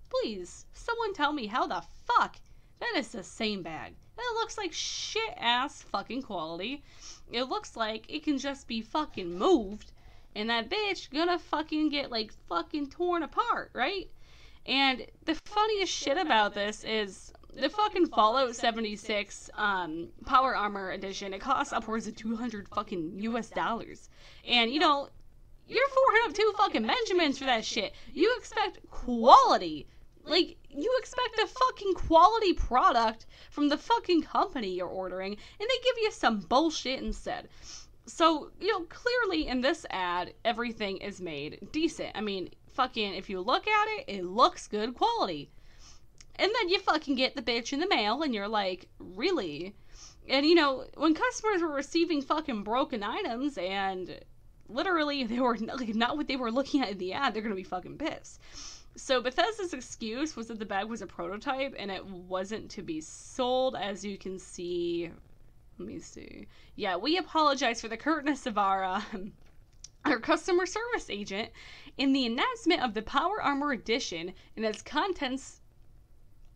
Please, 0.10 0.66
someone 0.74 1.14
tell 1.14 1.32
me 1.32 1.48
how 1.48 1.68
the 1.68 1.84
fuck 2.06 2.36
that 2.82 2.96
is 2.98 3.10
the 3.10 3.24
same 3.24 3.62
bag. 3.62 3.94
That 4.22 4.40
looks 4.40 4.58
like 4.58 4.72
shit 4.72 5.34
ass 5.38 5.82
fucking 5.82 6.22
quality. 6.22 6.84
It 7.32 7.44
looks 7.44 7.76
like 7.76 8.06
it 8.08 8.24
can 8.24 8.38
just 8.38 8.68
be 8.68 8.82
fucking 8.82 9.38
moved 9.38 9.92
and 10.36 10.50
that 10.50 10.70
bitch 10.70 11.10
gonna 11.12 11.40
fucking 11.40 11.90
get 11.90 12.12
like 12.12 12.32
fucking 12.48 12.90
torn 12.90 13.24
apart, 13.24 13.72
right? 13.74 14.10
And 14.66 15.06
the 15.26 15.36
funniest 15.36 15.92
shit 15.92 16.18
about 16.18 16.54
this 16.54 16.84
is 16.84 17.34
the 17.54 17.70
fucking 17.70 18.08
Fallout 18.08 18.56
76 18.56 19.50
um, 19.56 20.08
Power 20.26 20.56
Armor 20.56 20.92
Edition. 20.92 21.34
It 21.34 21.42
costs 21.42 21.74
upwards 21.74 22.08
of 22.08 22.16
200 22.16 22.70
fucking 22.70 23.20
US 23.20 23.50
dollars. 23.50 24.10
And 24.48 24.72
you 24.72 24.80
know, 24.80 25.10
you're 25.68 25.90
forking 25.90 26.22
up 26.26 26.34
two 26.34 26.54
fucking 26.58 26.88
Benjamins 26.88 27.38
for 27.38 27.46
that 27.46 27.66
shit. 27.66 27.94
You 28.14 28.34
expect 28.38 28.80
quality. 28.90 29.88
Like, 30.26 30.58
you 30.70 30.96
expect 31.00 31.40
a 31.40 31.48
fucking 31.48 31.94
quality 31.94 32.54
product 32.54 33.26
from 33.50 33.70
the 33.70 33.78
fucking 33.78 34.24
company 34.24 34.70
you're 34.70 34.88
ordering, 34.88 35.32
and 35.32 35.70
they 35.70 35.84
give 35.84 35.98
you 36.02 36.12
some 36.12 36.40
bullshit 36.40 37.02
instead. 37.02 37.50
So, 38.06 38.52
you 38.60 38.68
know, 38.68 38.86
clearly 38.90 39.48
in 39.48 39.62
this 39.62 39.86
ad, 39.90 40.34
everything 40.44 40.98
is 40.98 41.22
made 41.22 41.68
decent. 41.72 42.12
I 42.16 42.22
mean, 42.22 42.50
fucking, 42.68 43.16
if 43.16 43.30
you 43.30 43.42
look 43.42 43.68
at 43.68 43.88
it, 44.00 44.06
it 44.08 44.26
looks 44.26 44.68
good 44.68 44.96
quality. 44.96 45.50
And 46.36 46.52
then 46.60 46.70
you 46.70 46.80
fucking 46.80 47.16
get 47.16 47.36
the 47.36 47.42
bitch 47.42 47.74
in 47.74 47.80
the 47.80 47.88
mail, 47.88 48.24
and 48.24 48.34
you're 48.34 48.48
like, 48.48 48.88
really? 49.00 49.76
And, 50.28 50.46
you 50.46 50.56
know, 50.56 50.86
when 50.96 51.14
customers 51.14 51.62
were 51.62 51.74
receiving 51.74 52.22
fucking 52.22 52.64
broken 52.64 53.04
items 53.04 53.58
and 53.58 54.20
literally 54.70 55.24
they 55.24 55.40
were 55.40 55.58
like, 55.58 55.96
not 55.96 56.16
what 56.16 56.28
they 56.28 56.36
were 56.36 56.52
looking 56.52 56.82
at 56.82 56.90
in 56.90 56.98
the 56.98 57.14
ad, 57.14 57.34
they're 57.34 57.42
gonna 57.42 57.56
be 57.56 57.64
fucking 57.64 57.98
pissed. 57.98 58.40
So 58.98 59.22
Bethesda's 59.22 59.74
excuse 59.74 60.36
was 60.36 60.48
that 60.48 60.60
the 60.60 60.66
bag 60.66 60.88
was 60.88 61.02
a 61.02 61.08
prototype 61.08 61.74
and 61.80 61.90
it 61.90 62.06
wasn't 62.06 62.70
to 62.72 62.82
be 62.82 63.00
sold, 63.00 63.76
as 63.76 64.04
you 64.04 64.18
can 64.18 64.38
see. 64.38 65.10
Let 65.80 65.88
me 65.88 66.00
see. 66.00 66.48
Yeah, 66.76 66.98
we 66.98 67.18
apologize 67.18 67.80
for 67.80 67.88
the 67.88 67.98
curtness 67.98 68.46
of 68.46 68.58
our 68.58 68.84
um, 68.84 69.34
our 70.04 70.20
customer 70.20 70.66
service 70.66 71.10
agent 71.10 71.50
in 71.98 72.12
the 72.12 72.26
announcement 72.26 72.82
of 72.82 72.94
the 72.94 73.02
Power 73.02 73.42
Armor 73.42 73.72
Edition 73.72 74.34
and 74.56 74.66
its 74.66 74.82
contents. 74.82 75.62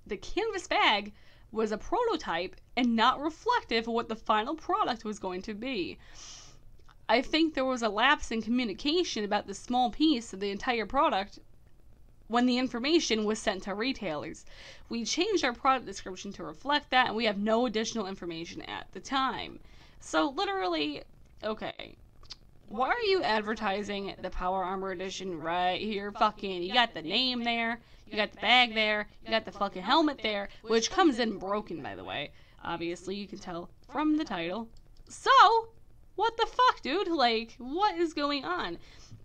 The 0.05 0.17
canvas 0.17 0.67
bag 0.67 1.13
was 1.51 1.71
a 1.71 1.77
prototype 1.77 2.55
and 2.75 2.95
not 2.95 3.21
reflective 3.21 3.87
of 3.87 3.93
what 3.93 4.09
the 4.09 4.15
final 4.15 4.55
product 4.55 5.05
was 5.05 5.19
going 5.19 5.41
to 5.43 5.53
be. 5.53 5.97
I 7.07 7.21
think 7.21 7.53
there 7.53 7.65
was 7.65 7.81
a 7.81 7.89
lapse 7.89 8.31
in 8.31 8.41
communication 8.41 9.23
about 9.23 9.47
the 9.47 9.53
small 9.53 9.89
piece 9.89 10.33
of 10.33 10.39
the 10.39 10.51
entire 10.51 10.85
product 10.85 11.39
when 12.27 12.45
the 12.45 12.57
information 12.57 13.23
was 13.25 13.39
sent 13.39 13.63
to 13.63 13.73
retailers. 13.73 14.45
We 14.89 15.05
changed 15.05 15.43
our 15.43 15.53
product 15.53 15.85
description 15.85 16.33
to 16.33 16.43
reflect 16.43 16.89
that, 16.91 17.07
and 17.07 17.15
we 17.15 17.25
have 17.25 17.37
no 17.37 17.65
additional 17.65 18.07
information 18.07 18.61
at 18.63 18.87
the 18.93 18.99
time. 18.99 19.59
So, 19.99 20.29
literally, 20.29 21.03
okay. 21.43 21.95
Why 22.67 22.89
are 22.89 22.99
you 22.99 23.21
advertising 23.21 24.15
the 24.21 24.29
Power 24.31 24.63
Armor 24.63 24.91
Edition 24.91 25.39
right 25.39 25.79
here? 25.79 26.11
Fucking, 26.11 26.63
you 26.63 26.73
got 26.73 26.95
the 26.95 27.01
name 27.01 27.43
there, 27.43 27.79
you 28.07 28.17
got 28.17 28.31
the 28.31 28.41
bag 28.41 28.73
there, 28.73 29.07
you 29.23 29.29
got 29.29 29.45
the 29.45 29.51
fucking 29.51 29.83
helmet 29.83 30.19
there, 30.23 30.49
which 30.63 30.89
comes 30.89 31.19
in 31.19 31.37
broken, 31.37 31.83
by 31.83 31.95
the 31.95 32.03
way. 32.03 32.31
Obviously, 32.63 33.15
you 33.15 33.27
can 33.27 33.37
tell 33.37 33.69
from 33.91 34.17
the 34.17 34.25
title. 34.25 34.67
So, 35.07 35.31
what 36.15 36.37
the 36.37 36.47
fuck, 36.47 36.81
dude? 36.81 37.07
Like, 37.07 37.53
what 37.59 37.95
is 37.95 38.13
going 38.13 38.45
on? 38.45 38.79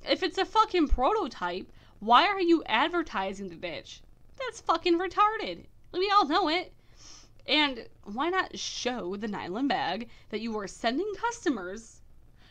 If 0.09 0.23
it's 0.23 0.39
a 0.39 0.45
fucking 0.45 0.89
prototype, 0.89 1.71
why 2.01 2.27
are 2.27 2.41
you 2.41 2.63
advertising 2.67 3.49
the 3.49 3.57
bitch? 3.57 4.01
That's 4.39 4.61
fucking 4.63 4.99
retarded. 4.99 5.67
We 5.93 6.11
all 6.11 6.27
know 6.27 6.49
it. 6.49 6.73
And 7.47 7.87
why 8.05 8.31
not 8.31 8.59
show 8.59 9.17
the 9.17 9.29
nylon 9.29 9.69
bag 9.69 10.09
that 10.31 10.41
you 10.41 10.59
are 10.59 10.67
sending 10.67 11.13
customers 11.15 12.01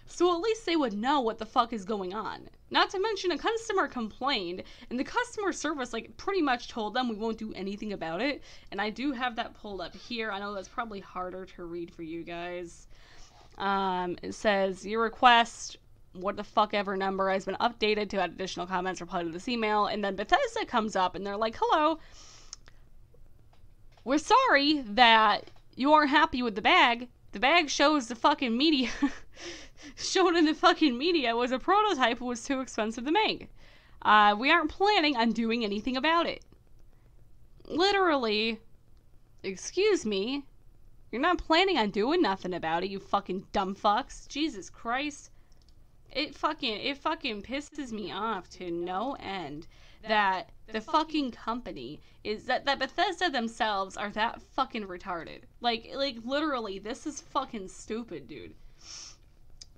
so 0.06 0.34
at 0.34 0.42
least 0.42 0.66
they 0.66 0.76
would 0.76 0.94
know 0.94 1.22
what 1.22 1.38
the 1.38 1.46
fuck 1.46 1.74
is 1.74 1.86
going 1.86 2.14
on? 2.14 2.50
Not 2.70 2.90
to 2.92 3.00
mention, 3.00 3.32
a 3.32 3.38
customer 3.38 3.88
complained, 3.88 4.64
and 4.90 5.00
the 5.00 5.04
customer 5.04 5.52
service, 5.52 5.94
like, 5.94 6.16
pretty 6.18 6.42
much 6.42 6.68
told 6.68 6.94
them 6.94 7.10
we 7.10 7.16
won't 7.16 7.38
do 7.38 7.54
anything 7.54 7.94
about 7.94 8.22
it. 8.22 8.44
And 8.72 8.80
I 8.80 8.90
do 8.90 9.12
have 9.14 9.36
that 9.38 9.56
pulled 9.56 9.82
up 9.82 9.96
here. 9.96 10.32
I 10.32 10.40
know 10.40 10.54
that's 10.54 10.68
probably 10.68 11.00
harder 11.00 11.46
to 11.46 11.64
read 11.64 11.92
for 11.92 12.04
you 12.04 12.24
guys. 12.24 12.88
Um, 13.58 14.18
it 14.22 14.34
says, 14.34 14.86
Your 14.86 15.02
request 15.02 15.78
what 16.14 16.36
the 16.36 16.44
fuck 16.44 16.74
ever 16.74 16.98
number 16.98 17.30
has 17.30 17.46
been 17.46 17.56
updated 17.56 18.10
to 18.10 18.20
add 18.20 18.32
additional 18.32 18.66
comments 18.66 19.02
reply 19.02 19.24
to 19.24 19.30
this 19.30 19.48
email 19.48 19.86
and 19.86 20.04
then 20.04 20.16
bethesda 20.16 20.66
comes 20.66 20.96
up 20.96 21.16
and 21.16 21.26
they're 21.26 21.38
like 21.38 21.56
hello. 21.60 22.00
We're 24.04 24.18
sorry 24.18 24.82
that 24.82 25.52
you 25.76 25.94
aren't 25.94 26.10
happy 26.10 26.42
with 26.42 26.56
the 26.56 26.62
bag. 26.62 27.10
The 27.32 27.40
bag 27.40 27.70
shows 27.70 28.08
the 28.08 28.16
fucking 28.16 28.58
media 28.58 28.90
showed 29.96 30.36
in 30.36 30.46
the 30.46 30.56
fucking 30.56 30.98
media 30.98 31.36
was 31.36 31.52
a 31.52 31.60
prototype 31.60 32.20
was 32.22 32.44
too 32.44 32.60
expensive 32.60 33.06
to 33.06 33.12
make. 33.12 33.50
Uh, 34.02 34.36
we 34.38 34.52
aren't 34.52 34.72
planning 34.72 35.16
on 35.16 35.32
doing 35.32 35.64
anything 35.64 35.96
about 35.96 36.26
it. 36.26 36.44
Literally 37.68 38.60
excuse 39.44 40.06
me. 40.06 40.44
You're 41.12 41.22
not 41.22 41.38
planning 41.38 41.78
on 41.78 41.92
doing 41.92 42.22
nothing 42.22 42.54
about 42.54 42.84
it 42.84 42.90
you 42.90 43.00
fucking 43.00 43.46
dumb 43.52 43.76
fucks. 43.76 44.28
Jesus 44.28 44.70
christ 44.70 45.30
it 46.12 46.36
fucking 46.36 46.82
it 46.82 46.98
fucking 46.98 47.42
pisses 47.42 47.92
me 47.92 48.12
off 48.12 48.50
to 48.50 48.72
no 48.72 49.16
end 49.20 49.68
that 50.08 50.50
the 50.72 50.82
fucking 50.82 51.32
company 51.32 52.00
is 52.24 52.46
that 52.46 52.66
that 52.66 52.80
Bethesda 52.80 53.30
themselves 53.30 53.98
are 53.98 54.10
that 54.12 54.42
fucking 54.42 54.88
retarded. 54.88 55.42
Like 55.62 55.90
like 55.94 56.18
literally 56.24 56.80
this 56.80 57.06
is 57.06 57.22
fucking 57.22 57.68
stupid, 57.68 58.28
dude. 58.28 58.54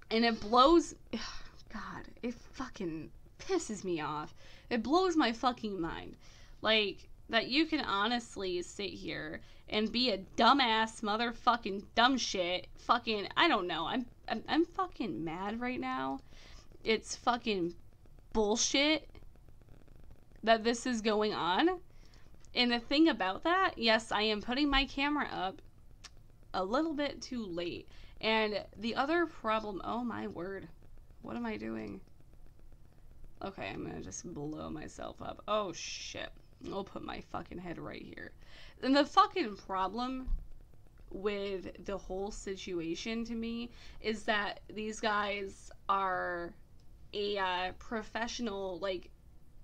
And 0.09 0.25
it 0.25 0.39
blows 0.39 0.95
god, 1.73 2.05
it 2.21 2.33
fucking 2.33 3.09
pisses 3.39 3.83
me 3.83 4.01
off. 4.01 4.35
It 4.69 4.83
blows 4.83 5.15
my 5.15 5.31
fucking 5.31 5.79
mind. 5.79 6.15
Like 6.61 7.09
that 7.29 7.47
you 7.47 7.65
can 7.65 7.81
honestly 7.81 8.61
sit 8.61 8.89
here 8.89 9.41
and 9.69 9.91
be 9.91 10.11
a 10.11 10.17
dumbass 10.37 11.01
motherfucking 11.01 11.83
dumb 11.95 12.17
shit. 12.17 12.67
Fucking 12.77 13.27
I 13.37 13.47
don't 13.47 13.67
know. 13.67 13.87
I'm 13.87 14.05
I'm, 14.31 14.43
I'm 14.47 14.65
fucking 14.65 15.23
mad 15.23 15.59
right 15.59 15.79
now. 15.79 16.21
It's 16.85 17.17
fucking 17.17 17.75
bullshit 18.31 19.09
that 20.43 20.63
this 20.63 20.85
is 20.85 21.01
going 21.01 21.33
on. 21.33 21.69
And 22.55 22.71
the 22.71 22.79
thing 22.79 23.09
about 23.09 23.43
that, 23.43 23.73
yes, 23.77 24.11
I 24.11 24.23
am 24.23 24.41
putting 24.41 24.69
my 24.69 24.85
camera 24.85 25.27
up 25.31 25.61
a 26.53 26.63
little 26.63 26.93
bit 26.93 27.21
too 27.21 27.45
late. 27.45 27.89
And 28.21 28.63
the 28.77 28.95
other 28.95 29.25
problem, 29.25 29.81
oh 29.83 30.03
my 30.03 30.27
word, 30.27 30.67
what 31.21 31.35
am 31.35 31.45
I 31.45 31.57
doing? 31.57 31.99
Okay, 33.43 33.69
I'm 33.73 33.85
gonna 33.85 34.01
just 34.01 34.33
blow 34.33 34.69
myself 34.69 35.21
up. 35.21 35.43
Oh 35.47 35.73
shit. 35.73 36.29
I'll 36.71 36.83
put 36.83 37.03
my 37.03 37.21
fucking 37.31 37.57
head 37.57 37.79
right 37.79 38.03
here. 38.03 38.31
And 38.81 38.95
the 38.95 39.03
fucking 39.03 39.57
problem 39.57 40.29
with 41.11 41.85
the 41.85 41.97
whole 41.97 42.31
situation 42.31 43.25
to 43.25 43.35
me 43.35 43.71
is 43.99 44.23
that 44.23 44.61
these 44.73 44.99
guys 44.99 45.71
are 45.89 46.53
a 47.13 47.37
uh, 47.37 47.71
professional, 47.79 48.79
like, 48.79 49.09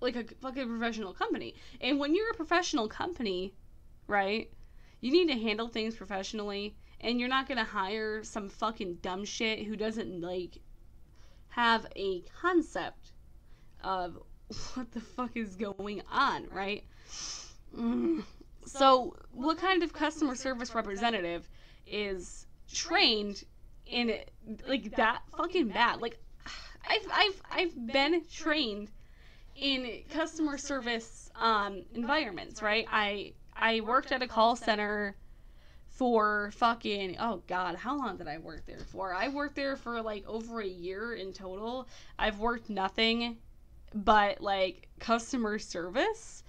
like 0.01 0.16
a 0.16 0.24
fucking 0.42 0.68
professional 0.68 1.13
company. 1.13 1.56
And 1.82 2.00
when 2.00 2.13
you're 2.13 2.32
a 2.32 2.36
professional 2.36 2.88
company, 2.88 3.54
right, 4.08 4.51
you 5.00 5.12
need 5.12 5.27
to 5.30 5.39
handle 5.39 5.68
things 5.68 5.96
professionally. 5.96 6.75
And 7.00 7.20
you're 7.20 7.30
not 7.30 7.48
gonna 7.48 7.63
hire 7.63 8.24
some 8.24 8.50
fucking 8.50 8.96
dumb 8.96 9.24
shit 9.24 9.66
who 9.66 9.75
doesn't, 9.75 10.20
like, 10.20 10.58
have 11.50 11.86
a 11.96 12.22
concept 12.42 13.12
of 13.84 14.18
what 14.74 14.92
the 14.92 15.01
fuck 15.01 15.36
is 15.36 15.56
going 15.56 16.01
on, 16.12 16.48
right? 16.51 16.84
Mm. 17.75 18.24
So, 18.68 19.16
what 19.32 19.58
kind 19.58 19.84
of 19.84 19.94
customer 19.94 20.36
service 20.36 20.76
representative 20.76 21.48
is 21.86 22.46
trained 22.72 23.44
in 23.86 24.10
it 24.10 24.32
like 24.68 24.96
that 24.96 25.22
fucking 25.38 25.70
bad? 25.70 26.02
Like, 26.02 26.20
I've 26.88 27.08
I've 27.12 27.42
I've 27.50 27.88
been 27.94 28.24
trained 28.32 28.92
in 29.56 30.04
customer 30.10 30.58
service 30.58 31.32
um, 31.36 31.84
environments, 31.94 32.62
right? 32.62 32.86
I 32.92 33.34
I 33.56 33.82
worked 33.82 34.12
at 34.12 34.22
a 34.22 34.28
call 34.28 34.56
center 34.56 35.16
for 35.98 36.52
fucking 36.54 37.18
oh 37.20 37.42
god 37.48 37.76
how 37.76 37.98
long 37.98 38.18
did 38.18 38.28
i 38.28 38.38
work 38.38 38.64
there 38.68 38.86
for 38.92 39.16
i 39.16 39.28
worked 39.30 39.56
there 39.56 39.76
for 39.76 40.00
like 40.00 40.24
over 40.28 40.62
a 40.62 40.68
year 40.68 41.16
in 41.16 41.34
total 41.34 41.88
i've 42.20 42.38
worked 42.38 42.70
nothing 42.70 43.36
but 43.96 44.40
like 44.40 44.88
customer 45.00 45.58
service 45.58 46.44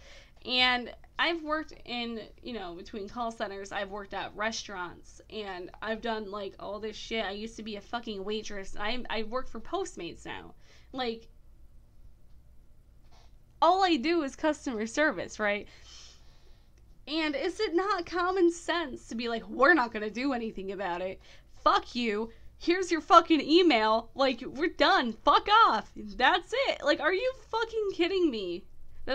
and 0.47 0.93
i've 1.19 1.43
worked 1.43 1.73
in 1.85 2.21
you 2.43 2.53
know 2.53 2.75
between 2.75 3.09
call 3.09 3.31
centers 3.31 3.73
i've 3.73 3.91
worked 3.91 4.15
at 4.15 4.35
restaurants 4.37 5.21
and 5.31 5.71
i've 5.83 6.01
done 6.01 6.31
like 6.31 6.55
all 6.59 6.79
this 6.79 6.97
shit 6.97 7.25
i 7.25 7.31
used 7.31 7.57
to 7.57 7.63
be 7.63 7.77
a 7.77 7.81
fucking 7.81 8.25
waitress 8.25 8.77
i 8.79 9.03
i 9.11 9.23
work 9.25 9.49
for 9.49 9.61
postmates 9.61 10.25
now 10.25 10.55
like 10.93 11.29
all 13.61 13.83
i 13.83 13.97
do 13.97 14.23
is 14.23 14.37
customer 14.37 14.87
service 14.87 15.39
right 15.39 15.67
and 17.09 17.35
is 17.35 17.59
it 17.59 17.75
not 17.75 18.05
common 18.05 18.53
sense 18.53 19.09
to 19.09 19.15
be 19.15 19.31
like, 19.31 19.49
we're 19.49 19.73
not 19.73 19.93
going 19.95 20.03
to 20.03 20.11
do 20.11 20.35
anything 20.35 20.73
about 20.73 21.01
it? 21.01 21.23
Fuck 21.65 21.95
you. 21.95 22.31
Here's 22.59 22.93
your 22.93 23.01
fucking 23.01 23.41
email. 23.41 24.11
Like, 24.15 24.43
we're 24.43 24.69
done. 24.69 25.15
Fuck 25.25 25.49
off. 25.67 25.91
That's 25.97 26.53
it. 26.69 26.83
Like, 26.85 27.01
are 27.01 27.15
you 27.15 27.33
fucking 27.51 27.91
kidding 27.95 28.31
me? 28.31 28.65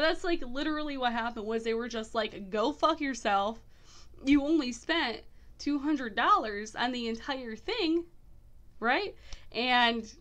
That's 0.01 0.23
like 0.23 0.43
literally 0.45 0.97
what 0.97 1.13
happened 1.13 1.45
was 1.45 1.63
they 1.63 1.73
were 1.73 1.87
just 1.87 2.15
like, 2.15 2.49
go 2.49 2.71
fuck 2.71 2.99
yourself. 2.99 3.59
You 4.25 4.43
only 4.43 4.71
spent 4.71 5.21
$200 5.59 6.79
on 6.79 6.91
the 6.91 7.07
entire 7.07 7.55
thing, 7.55 8.05
right? 8.79 9.15
And 9.51 10.11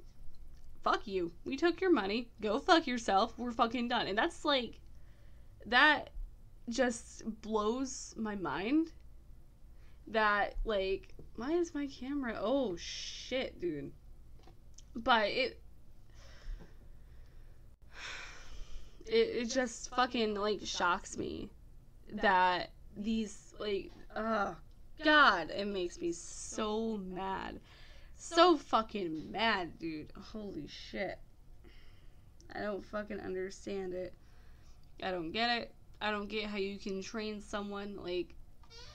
fuck 0.82 1.06
you. 1.06 1.32
We 1.44 1.56
took 1.56 1.80
your 1.80 1.92
money. 1.92 2.28
Go 2.40 2.58
fuck 2.58 2.86
yourself. 2.86 3.38
We're 3.38 3.52
fucking 3.52 3.88
done. 3.88 4.08
And 4.08 4.18
that's 4.18 4.44
like, 4.44 4.80
that 5.66 6.10
just 6.68 7.22
blows 7.40 8.14
my 8.16 8.36
mind 8.36 8.92
that 10.06 10.54
like 10.64 11.14
why 11.36 11.52
is 11.52 11.74
my 11.74 11.86
camera 11.86 12.36
oh 12.40 12.76
shit 12.76 13.58
dude 13.60 13.92
but 14.94 15.26
it 15.28 15.61
it, 19.06 19.42
it 19.42 19.50
just 19.50 19.94
fucking 19.94 20.34
like 20.34 20.60
shocks 20.64 21.16
me 21.16 21.50
that 22.14 22.70
these 22.96 23.54
like 23.58 23.90
oh 24.16 24.54
god 25.04 25.50
it 25.50 25.66
makes 25.66 25.98
me 26.00 26.12
so 26.12 26.98
mad 26.98 27.58
so 28.16 28.56
fucking 28.56 29.30
mad 29.30 29.78
dude 29.78 30.12
holy 30.32 30.66
shit 30.68 31.18
i 32.54 32.60
don't 32.60 32.84
fucking 32.84 33.18
understand 33.20 33.94
it 33.94 34.12
i 35.02 35.10
don't 35.10 35.32
get 35.32 35.58
it 35.58 35.74
I 36.02 36.10
don't 36.10 36.28
get 36.28 36.46
how 36.46 36.56
you 36.56 36.78
can 36.78 37.00
train 37.00 37.40
someone 37.40 37.96
like 38.02 38.34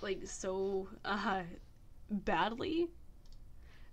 like 0.01 0.27
so 0.27 0.89
uh 1.05 1.43
badly. 2.11 2.89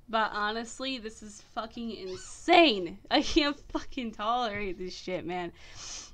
But 0.09 0.33
honestly, 0.35 0.99
this 0.99 1.23
is 1.23 1.41
fucking 1.55 1.93
insane. 1.93 2.99
I 3.11 3.23
can't 3.23 3.59
fucking 3.71 4.13
tolerate 4.13 4.79
this 4.79 4.95
shit, 4.95 5.25
man. 5.25 5.53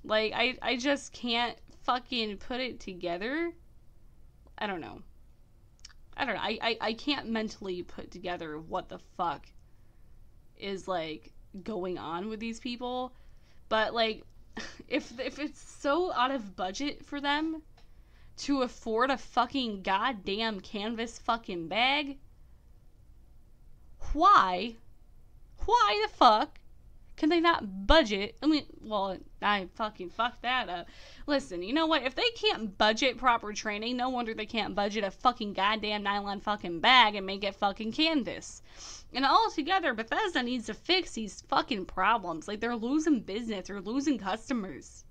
Like 0.05 0.33
I 0.35 0.57
I 0.63 0.77
just 0.77 1.13
can't 1.13 1.57
fucking 1.85 2.39
put 2.39 2.61
it 2.61 2.81
together. 2.81 3.53
I 4.59 4.67
don't 4.67 4.81
know. 4.81 5.03
I 6.17 6.25
don't 6.25 6.35
know. 6.35 6.43
I, 6.43 6.59
I, 6.61 6.77
I 6.81 6.93
can't 6.93 7.31
mentally 7.31 7.83
put 7.83 8.11
together 8.11 8.59
what 8.59 8.89
the 8.89 8.99
fuck 9.17 9.47
is 10.59 10.87
like 10.87 11.33
going 11.63 11.99
on 11.99 12.29
with 12.29 12.41
these 12.41 12.61
people. 12.61 13.15
But 13.69 13.95
like 13.95 14.25
if 14.89 15.19
if 15.19 15.39
it's 15.39 15.61
so 15.61 16.13
out 16.13 16.31
of 16.31 16.57
budget 16.57 17.05
for 17.05 17.21
them 17.21 17.63
to 18.39 18.63
afford 18.63 19.11
a 19.11 19.19
fucking 19.19 19.83
goddamn 19.83 20.61
canvas 20.61 21.19
fucking 21.19 21.69
bag, 21.69 22.19
why, 24.13 24.77
why 25.67 26.07
the 26.07 26.15
fuck 26.15 26.60
can 27.21 27.29
they 27.29 27.39
not 27.39 27.87
budget? 27.87 28.35
I 28.43 28.47
mean, 28.47 28.65
well, 28.81 29.15
I 29.43 29.69
fucking 29.75 30.09
fucked 30.09 30.41
that 30.41 30.71
up. 30.71 30.87
Listen, 31.27 31.63
you 31.63 31.75
know 31.75 31.85
what? 31.85 32.03
If 32.03 32.15
they 32.15 32.31
can't 32.35 32.79
budget 32.79 33.19
proper 33.19 33.53
training, 33.53 33.99
no 33.99 34.09
wonder 34.09 34.33
they 34.33 34.47
can't 34.47 34.75
budget 34.75 35.05
a 35.05 35.11
fucking 35.11 35.53
goddamn 35.53 36.03
nylon 36.03 36.41
fucking 36.41 36.81
bag 36.81 37.17
and 37.17 37.27
make 37.27 37.45
it 37.45 37.55
fucking 37.57 37.93
canvas. 37.93 38.63
And 39.13 39.27
altogether, 39.27 39.93
Bethesda 39.93 40.43
needs 40.43 40.65
to 40.67 40.75
fix 40.75 41.13
these 41.13 41.43
fucking 41.43 41.85
problems. 41.85 42.49
Like, 42.49 42.61
they're 42.61 42.75
losing 42.75 43.21
business, 43.21 43.69
they're 43.69 43.83
losing 43.83 44.17
customers. 44.17 45.05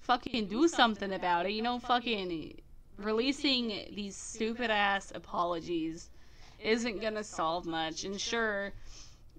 Fucking 0.00 0.46
do 0.46 0.66
something 0.66 1.12
about 1.12 1.44
it. 1.44 1.52
You 1.52 1.60
know, 1.60 1.78
fucking 1.78 2.58
releasing 2.96 3.68
these 3.94 4.16
stupid 4.16 4.70
ass 4.70 5.12
apologies 5.14 6.08
isn't 6.58 7.02
gonna 7.02 7.22
solve 7.22 7.66
much. 7.66 8.04
And 8.04 8.18
sure, 8.18 8.72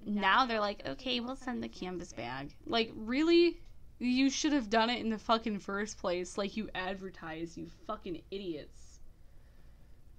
now 0.06 0.46
they're 0.46 0.60
like, 0.60 0.88
okay, 0.88 1.20
we'll 1.20 1.36
send 1.36 1.64
the 1.64 1.70
canvas 1.70 2.14
bag. 2.14 2.54
Like, 2.66 2.92
really? 2.96 3.60
You 4.00 4.30
should 4.30 4.54
have 4.54 4.70
done 4.70 4.90
it 4.90 5.00
in 5.00 5.10
the 5.10 5.18
fucking 5.18 5.60
first 5.60 5.98
place, 5.98 6.38
like 6.38 6.58
you 6.58 6.70
advertised, 6.76 7.58
you 7.58 7.70
fucking 7.88 8.22
idiots. 8.32 9.00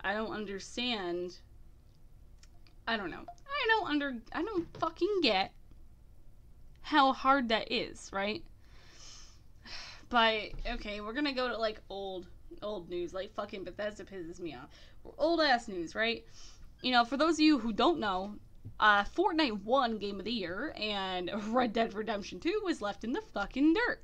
I 0.01 0.14
don't 0.14 0.33
understand. 0.33 1.37
I 2.87 2.97
don't 2.97 3.11
know. 3.11 3.25
I 3.27 3.66
don't 3.68 3.88
under. 3.88 4.16
I 4.33 4.42
don't 4.42 4.66
fucking 4.79 5.20
get 5.23 5.53
how 6.85 7.12
hard 7.12 7.49
that 7.49 7.73
is, 7.73 8.11
right? 8.12 8.42
But 10.11 10.53
okay, 10.70 11.01
we're 11.01 11.14
gonna 11.14 11.33
go 11.33 11.49
to 11.49 11.57
like 11.57 11.81
old, 11.88 12.27
old 12.62 12.88
news. 12.88 13.12
Like 13.12 13.35
fucking 13.35 13.64
Bethesda 13.64 14.05
pisses 14.05 14.38
me 14.38 14.55
off. 14.55 14.68
Old 15.18 15.40
ass 15.40 15.66
news, 15.66 15.94
right? 15.94 16.25
You 16.83 16.92
know, 16.92 17.05
for 17.05 17.16
those 17.16 17.35
of 17.35 17.40
you 17.40 17.59
who 17.59 17.73
don't 17.73 17.99
know, 17.99 18.35
uh, 18.81 19.05
Fortnite 19.05 19.62
won 19.62 19.98
Game 19.98 20.18
of 20.18 20.24
the 20.24 20.33
Year, 20.33 20.74
and 20.77 21.31
Red 21.55 21.72
Dead 21.72 21.94
Redemption 21.94 22.40
2 22.40 22.62
was 22.64 22.83
left 22.83 23.05
in 23.05 23.12
the 23.12 23.20
fucking 23.20 23.74
dirt. 23.74 24.03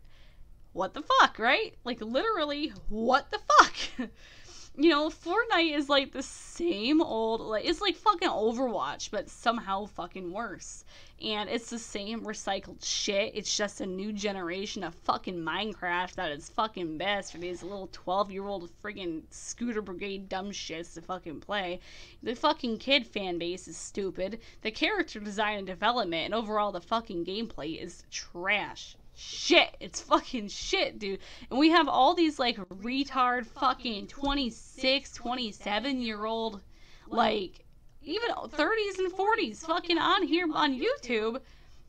What 0.73 0.95
the 0.95 1.03
fuck, 1.03 1.39
right? 1.39 1.75
Like, 1.85 2.01
literally, 2.01 2.73
what 2.89 3.31
the 3.31 3.41
fuck? 3.59 4.11
you 4.77 4.89
know, 4.89 5.11
Fortnite 5.11 5.77
is 5.77 5.89
like 5.89 6.13
the 6.13 6.23
same 6.23 7.03
old, 7.03 7.41
like, 7.41 7.65
it's 7.65 7.81
like 7.81 7.97
fucking 7.97 8.29
Overwatch, 8.29 9.11
but 9.11 9.29
somehow 9.29 9.87
fucking 9.87 10.33
worse. 10.33 10.85
And 11.21 11.51
it's 11.51 11.69
the 11.69 11.79
same 11.79 12.23
recycled 12.23 12.85
shit. 12.85 13.33
It's 13.35 13.57
just 13.57 13.81
a 13.81 13.87
new 13.87 14.13
generation 14.13 14.85
of 14.85 14.95
fucking 14.95 15.37
Minecraft 15.37 16.15
that 16.15 16.31
is 16.31 16.49
fucking 16.51 16.99
best 16.99 17.33
for 17.33 17.39
these 17.39 17.63
little 17.63 17.89
12 17.93 18.31
year 18.31 18.47
old 18.47 18.71
friggin' 18.83 19.23
Scooter 19.31 19.83
Brigade 19.83 20.29
dumb 20.29 20.51
shits 20.51 20.95
to 20.95 21.03
fucking 21.03 21.41
play. 21.41 21.81
The 22.23 22.35
fucking 22.35 22.79
kid 22.79 23.07
fan 23.07 23.39
base 23.39 23.67
is 23.67 23.77
stupid. 23.77 24.41
The 24.63 24.71
character 24.71 25.19
design 25.21 25.59
and 25.59 25.67
development 25.67 26.27
and 26.27 26.35
overall 26.35 26.73
the 26.73 26.81
fucking 26.81 27.25
gameplay 27.25 27.83
is 27.83 28.05
trash 28.11 28.97
shit. 29.21 29.77
It's 29.81 30.01
fucking 30.01 30.49
shit, 30.49 30.99
dude. 30.99 31.21
And 31.51 31.59
we 31.59 31.71
have 31.71 31.89
all 31.89 32.15
these 32.15 32.39
like 32.39 32.57
retard 32.69 33.47
fucking 33.47 34.07
26, 34.07 35.13
27 35.13 36.01
year 36.01 36.25
old, 36.25 36.61
like 37.07 37.65
even 38.03 38.31
30s 38.31 38.99
and 38.99 39.13
40s 39.13 39.59
fucking 39.59 39.99
on 39.99 40.23
here 40.23 40.47
on 40.53 40.81
YouTube, 40.81 41.41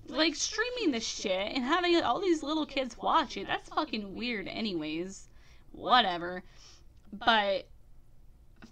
like 0.08 0.36
streaming 0.36 0.92
this 0.92 1.08
shit 1.08 1.54
and 1.56 1.64
having 1.64 2.02
all 2.02 2.20
these 2.20 2.44
little 2.44 2.66
kids 2.66 2.98
watch 2.98 3.38
it. 3.38 3.48
That's 3.48 3.70
fucking 3.70 4.14
weird, 4.14 4.48
anyways. 4.48 5.30
Whatever. 5.72 6.44
But 7.14 7.68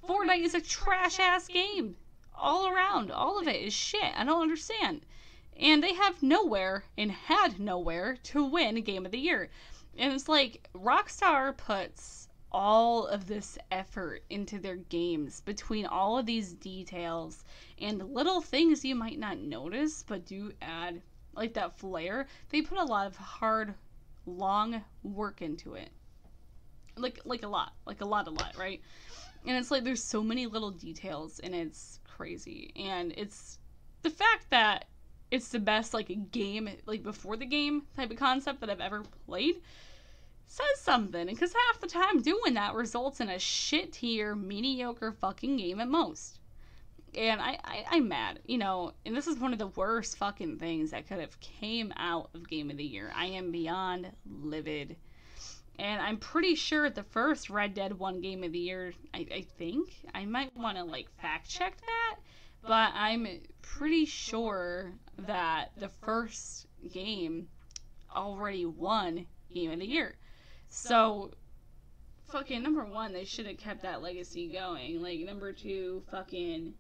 Fortnite 0.06 0.44
is 0.44 0.54
a 0.54 0.62
trash 0.62 1.20
ass 1.20 1.48
game 1.48 1.96
all 2.36 2.68
around. 2.68 3.12
All 3.12 3.40
of 3.40 3.48
it 3.48 3.62
is 3.62 3.74
shit. 3.74 4.14
I 4.18 4.26
don't 4.26 4.42
understand. 4.42 5.06
And 5.60 5.84
they 5.84 5.94
have 5.94 6.24
nowhere 6.24 6.86
and 6.98 7.12
had 7.12 7.60
nowhere 7.60 8.18
to 8.24 8.46
win 8.46 8.82
Game 8.82 9.06
of 9.06 9.12
the 9.12 9.20
Year. 9.20 9.50
And 9.98 10.14
it's 10.14 10.30
like 10.30 10.70
Rockstar 10.74 11.56
puts 11.56 12.30
all 12.52 13.06
of 13.06 13.28
this 13.28 13.58
effort 13.70 14.24
into 14.30 14.58
their 14.58 14.78
games 14.78 15.42
between 15.42 15.86
all 15.86 16.18
of 16.18 16.26
these 16.26 16.54
details 16.54 17.44
and 17.80 18.14
little 18.14 18.42
things 18.42 18.84
you 18.84 18.96
might 18.96 19.20
not 19.20 19.38
notice 19.38 20.04
but 20.08 20.26
do 20.26 20.52
add 20.62 21.02
like 21.36 21.54
that 21.54 21.78
flair. 21.78 22.26
They 22.50 22.62
put 22.62 22.78
a 22.78 22.84
lot 22.84 23.06
of 23.08 23.16
hard, 23.18 23.76
long 24.26 24.82
work 25.04 25.42
into 25.42 25.76
it. 25.76 25.90
Like 26.96 27.20
like 27.24 27.44
a 27.44 27.48
lot, 27.48 27.74
like 27.86 28.02
a 28.02 28.06
lot, 28.06 28.28
a 28.28 28.32
lot, 28.32 28.56
right? 28.58 28.82
And 29.46 29.58
it's 29.58 29.72
like 29.72 29.84
there's 29.84 30.04
so 30.04 30.24
many 30.24 30.48
little 30.48 30.72
details 30.72 31.40
and 31.40 31.54
it's 31.54 32.00
crazy. 32.04 32.72
And 32.76 33.14
it's 33.16 33.60
the 34.02 34.10
fact 34.10 34.50
that 34.50 34.86
it's 35.32 35.50
the 35.50 35.60
best 35.60 35.94
like 35.94 36.10
a 36.10 36.16
game 36.16 36.70
like 36.86 37.04
before 37.04 37.38
the 37.38 37.46
game 37.46 37.84
type 37.96 38.12
of 38.12 38.18
concept 38.18 38.62
that 38.62 38.70
I've 38.70 38.82
ever 38.82 39.04
played 39.26 39.62
says 40.50 40.80
something. 40.80 41.28
Because 41.28 41.54
half 41.54 41.80
the 41.80 41.88
time 41.88 42.22
doing 42.22 42.56
that 42.56 42.74
results 42.74 43.22
in 43.22 43.30
a 43.30 43.40
shit 43.40 43.94
tier 43.94 44.36
mediocre 44.36 45.12
fucking 45.12 45.58
game 45.58 45.80
at 45.80 45.88
most. 45.88 46.40
And 47.18 47.42
I, 47.42 47.58
I 47.64 47.86
i'm 47.90 48.08
mad 48.08 48.40
you 48.46 48.60
know 48.60 48.94
and 49.04 49.18
this 49.18 49.26
is 49.26 49.40
one 49.40 49.52
of 49.52 49.58
the 49.58 49.66
worst 49.70 50.18
fucking 50.18 50.60
things 50.60 50.92
that 50.92 51.08
could 51.08 51.18
have 51.18 51.40
came 51.40 51.92
out 51.98 52.30
of 52.36 52.48
game 52.48 52.70
of 52.70 52.78
the 52.78 52.84
year. 52.84 53.12
I 53.16 53.26
am 53.26 53.52
beyond 53.52 54.12
livid. 54.30 54.96
And 55.80 56.00
i'm 56.02 56.18
pretty 56.18 56.54
sure 56.54 56.88
the 56.90 57.02
first 57.02 57.50
red 57.50 57.74
dead 57.74 57.98
won 57.98 58.22
game 58.22 58.44
of 58.44 58.52
the 58.52 58.60
year 58.60 58.94
i, 59.14 59.26
I 59.34 59.42
think 59.58 59.90
i 60.14 60.26
might 60.26 60.56
want 60.56 60.78
to 60.78 60.84
like 60.84 61.10
fact 61.20 61.50
check 61.50 61.78
that 61.80 62.20
but 62.62 62.92
i'm 62.94 63.28
pretty 63.64 64.06
sure 64.06 64.94
that 65.28 65.72
the 65.78 65.90
first 65.90 66.68
game 66.92 67.48
already 68.16 68.66
won 68.66 69.26
game 69.54 69.72
of 69.72 69.80
the 69.80 69.86
year 69.86 70.16
so, 70.70 71.32
fucking 72.32 72.62
number 72.62 72.86
one, 72.86 73.12
they 73.12 73.26
should 73.26 73.48
have 73.48 73.58
kept 73.58 73.82
that 73.82 74.02
legacy 74.02 74.48
going. 74.48 75.02
Like 75.02 75.20
number 75.22 75.52
two, 75.52 76.04
fucking, 76.12 76.76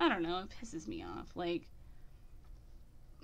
I 0.00 0.08
don't 0.08 0.22
know, 0.22 0.38
it 0.40 0.48
pisses 0.60 0.88
me 0.88 1.04
off. 1.04 1.28
Like 1.34 1.68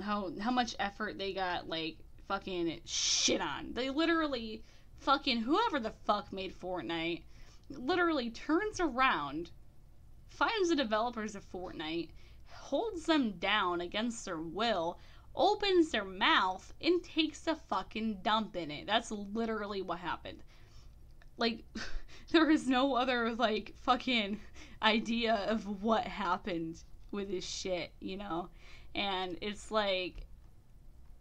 how 0.03 0.33
how 0.41 0.51
much 0.51 0.77
effort 0.79 1.19
they 1.19 1.33
got 1.33 1.69
like 1.69 1.97
fucking 2.29 2.81
shit 2.85 3.41
on. 3.41 3.73
They 3.73 3.91
literally 3.91 4.63
fucking 4.99 5.41
whoever 5.41 5.81
the 5.81 5.95
fuck 6.07 6.33
made 6.33 6.59
Fortnite 6.59 7.23
literally 7.71 8.31
turns 8.31 8.79
around, 8.79 9.51
finds 10.29 10.69
the 10.69 10.77
developers 10.77 11.35
of 11.35 11.51
Fortnite, 11.51 12.11
holds 12.71 13.05
them 13.05 13.33
down 13.33 13.81
against 13.81 14.25
their 14.25 14.39
will, 14.39 14.97
opens 15.35 15.91
their 15.91 16.05
mouth 16.05 16.73
and 16.81 17.03
takes 17.03 17.49
a 17.49 17.57
fucking 17.57 18.19
dump 18.23 18.55
in 18.55 18.71
it. 18.71 18.87
That's 18.87 19.11
literally 19.11 19.83
what 19.83 19.99
happened. 19.99 20.45
Like, 21.37 21.65
there 22.31 22.49
is 22.49 22.69
no 22.69 22.95
other, 22.95 23.35
like, 23.35 23.75
fucking 23.83 24.39
idea 24.83 25.35
of 25.49 25.83
what 25.83 26.05
happened 26.05 26.81
with 27.11 27.29
this 27.29 27.45
shit, 27.45 27.93
you 27.99 28.17
know? 28.17 28.49
And 28.95 29.37
it's 29.41 29.73
like, 29.73 30.29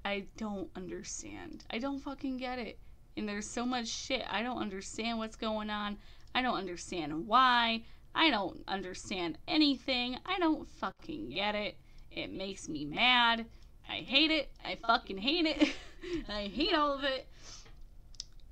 I 0.05 0.25
don't 0.37 0.69
understand. 0.75 1.65
I 1.71 1.79
don't 1.79 1.99
fucking 1.99 2.37
get 2.37 2.59
it. 2.59 2.77
And 3.17 3.27
there's 3.27 3.49
so 3.49 3.65
much 3.65 3.87
shit. 3.87 4.23
I 4.29 4.43
don't 4.43 4.61
understand 4.61 5.17
what's 5.17 5.35
going 5.35 5.71
on. 5.71 5.97
I 6.35 6.43
don't 6.43 6.57
understand 6.57 7.25
why. 7.25 7.81
I 8.15 8.29
don't 8.29 8.63
understand 8.67 9.37
anything. 9.47 10.17
I 10.25 10.39
don't 10.39 10.67
fucking 10.67 11.29
get 11.29 11.55
it. 11.55 11.77
It 12.11 12.31
makes 12.31 12.67
me 12.67 12.85
mad. 12.85 13.45
I 13.89 13.97
hate 13.97 14.31
it. 14.31 14.49
I 14.63 14.75
fucking 14.75 15.17
hate 15.17 15.45
it. 15.45 15.69
I 16.29 16.43
hate 16.43 16.73
all 16.73 16.93
of 16.93 17.03
it. 17.03 17.27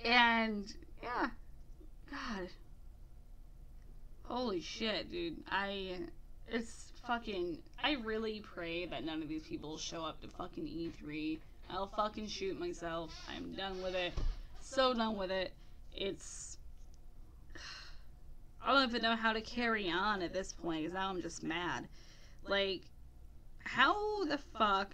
And 0.04 0.72
yeah, 1.02 1.30
God, 2.10 2.50
holy 4.24 4.62
shit, 4.62 5.12
dude. 5.12 5.44
I 5.50 5.98
it's 6.50 6.92
fucking. 7.06 7.58
I 7.84 7.98
really 8.04 8.42
pray 8.42 8.86
that 8.86 9.04
none 9.04 9.22
of 9.22 9.28
these 9.28 9.44
people 9.44 9.78
show 9.78 10.04
up 10.04 10.22
to 10.22 10.28
fucking 10.28 10.66
E3. 10.66 11.40
I'll 11.70 11.88
fucking 11.88 12.28
shoot 12.28 12.60
myself. 12.60 13.14
I'm 13.36 13.54
done 13.54 13.82
with 13.82 13.96
it. 13.96 14.14
So 14.62 14.94
done 14.94 15.18
with 15.18 15.32
it. 15.32 15.52
It's. 15.94 16.57
I 18.68 18.74
don't 18.74 18.90
even 18.90 19.02
know 19.02 19.16
how 19.16 19.32
to 19.32 19.40
carry 19.40 19.90
on 19.90 20.22
at 20.22 20.34
this 20.34 20.52
point 20.52 20.82
because 20.82 20.94
now 20.94 21.10
I'm 21.10 21.22
just 21.22 21.42
mad. 21.42 21.88
Like, 22.46 22.82
how 23.64 24.26
the 24.26 24.38
fuck 24.38 24.94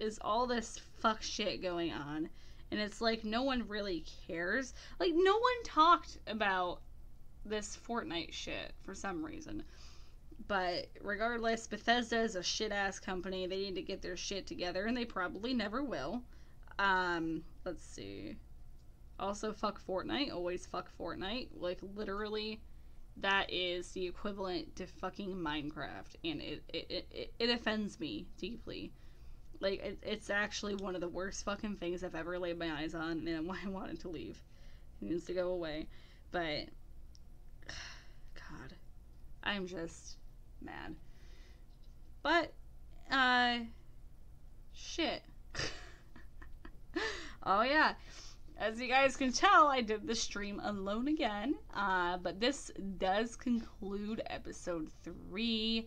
is 0.00 0.18
all 0.20 0.48
this 0.48 0.80
fuck 0.98 1.22
shit 1.22 1.62
going 1.62 1.92
on? 1.92 2.28
And 2.72 2.80
it's 2.80 3.00
like 3.00 3.24
no 3.24 3.44
one 3.44 3.68
really 3.68 4.04
cares. 4.26 4.74
Like 4.98 5.12
no 5.14 5.32
one 5.32 5.62
talked 5.64 6.18
about 6.26 6.80
this 7.46 7.78
fortnite 7.88 8.32
shit 8.32 8.72
for 8.82 8.96
some 8.96 9.24
reason. 9.24 9.62
But 10.48 10.88
regardless 11.02 11.68
bethesda 11.68 12.20
is 12.20 12.34
a 12.34 12.42
shit 12.42 12.72
ass 12.72 12.98
company. 12.98 13.46
They 13.46 13.58
need 13.58 13.76
to 13.76 13.82
get 13.82 14.02
their 14.02 14.16
shit 14.16 14.48
together 14.48 14.86
and 14.86 14.96
they 14.96 15.04
probably 15.04 15.54
never 15.54 15.84
will. 15.84 16.20
Um 16.80 17.44
let's 17.64 17.84
see 17.84 18.34
also 19.18 19.52
fuck 19.52 19.80
fortnite 19.86 20.32
always 20.32 20.66
fuck 20.66 20.90
fortnite 20.98 21.48
like 21.56 21.78
literally 21.94 22.60
that 23.16 23.52
is 23.52 23.92
the 23.92 24.06
equivalent 24.06 24.74
to 24.74 24.86
fucking 24.86 25.34
minecraft 25.34 26.16
and 26.24 26.40
it 26.42 26.62
it, 26.72 27.06
it, 27.10 27.34
it 27.38 27.50
offends 27.50 28.00
me 28.00 28.26
deeply 28.38 28.92
like 29.60 29.80
it, 29.82 29.98
it's 30.02 30.30
actually 30.30 30.74
one 30.74 30.94
of 30.94 31.00
the 31.00 31.08
worst 31.08 31.44
fucking 31.44 31.76
things 31.76 32.04
I've 32.04 32.14
ever 32.14 32.38
laid 32.38 32.58
my 32.58 32.70
eyes 32.70 32.94
on, 32.94 33.26
and 33.26 33.50
I 33.64 33.68
wanted 33.68 34.00
to 34.00 34.08
leave. 34.08 34.42
It 35.00 35.08
needs 35.08 35.24
to 35.24 35.34
go 35.34 35.50
away, 35.50 35.88
but 36.30 36.66
God, 38.34 38.74
I'm 39.42 39.66
just 39.66 40.16
mad. 40.60 40.94
But 42.22 42.52
uh, 43.10 43.58
shit. 44.72 45.22
oh 47.44 47.62
yeah. 47.62 47.94
As 48.64 48.80
you 48.80 48.88
guys 48.88 49.14
can 49.14 49.30
tell, 49.30 49.66
I 49.66 49.82
did 49.82 50.06
the 50.06 50.14
stream 50.14 50.58
alone 50.64 51.06
again. 51.08 51.54
Uh, 51.74 52.16
but 52.16 52.40
this 52.40 52.70
does 52.96 53.36
conclude 53.36 54.22
episode 54.30 54.88
three. 55.02 55.86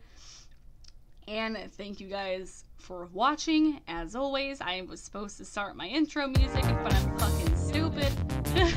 And 1.27 1.57
thank 1.71 1.99
you 1.99 2.07
guys 2.07 2.65
for 2.77 3.09
watching. 3.13 3.81
As 3.87 4.15
always, 4.15 4.61
I 4.61 4.83
was 4.87 5.01
supposed 5.01 5.39
to 5.39 5.45
start 5.45 5.75
my 5.75 5.87
intro 5.87 6.27
music, 6.27 6.61
but 6.61 6.93
I'm 6.93 7.17
fucking 7.17 7.57
stupid. 7.57 8.13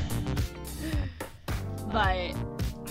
but 1.91 2.35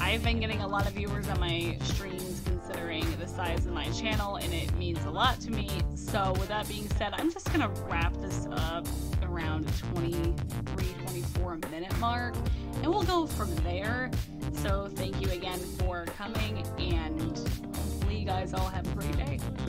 I've 0.00 0.22
been 0.22 0.38
getting 0.38 0.60
a 0.60 0.68
lot 0.68 0.86
of 0.86 0.92
viewers 0.92 1.28
on 1.28 1.40
my 1.40 1.76
streams 1.82 2.40
considering 2.44 3.04
the 3.18 3.26
size 3.26 3.66
of 3.66 3.72
my 3.72 3.90
channel, 3.90 4.36
and 4.36 4.54
it 4.54 4.72
means 4.76 5.04
a 5.06 5.10
lot 5.10 5.40
to 5.40 5.50
me. 5.50 5.70
So, 5.96 6.34
with 6.38 6.50
that 6.50 6.68
being 6.68 6.88
said, 6.90 7.14
I'm 7.14 7.32
just 7.32 7.52
gonna 7.52 7.70
wrap 7.88 8.16
this 8.18 8.46
up 8.52 8.86
around 9.30 9.66
23 9.94 10.92
24 11.04 11.56
minute 11.70 11.98
mark, 11.98 12.34
and 12.82 12.86
we'll 12.86 13.02
go 13.02 13.26
from 13.26 13.54
there. 13.56 14.10
So, 14.54 14.88
thank 14.94 15.20
you 15.20 15.30
again 15.30 15.58
for 15.58 16.04
coming, 16.16 16.64
and 16.78 17.20
hopefully, 17.20 18.18
you 18.18 18.26
guys 18.26 18.52
all 18.52 18.68
have 18.68 18.84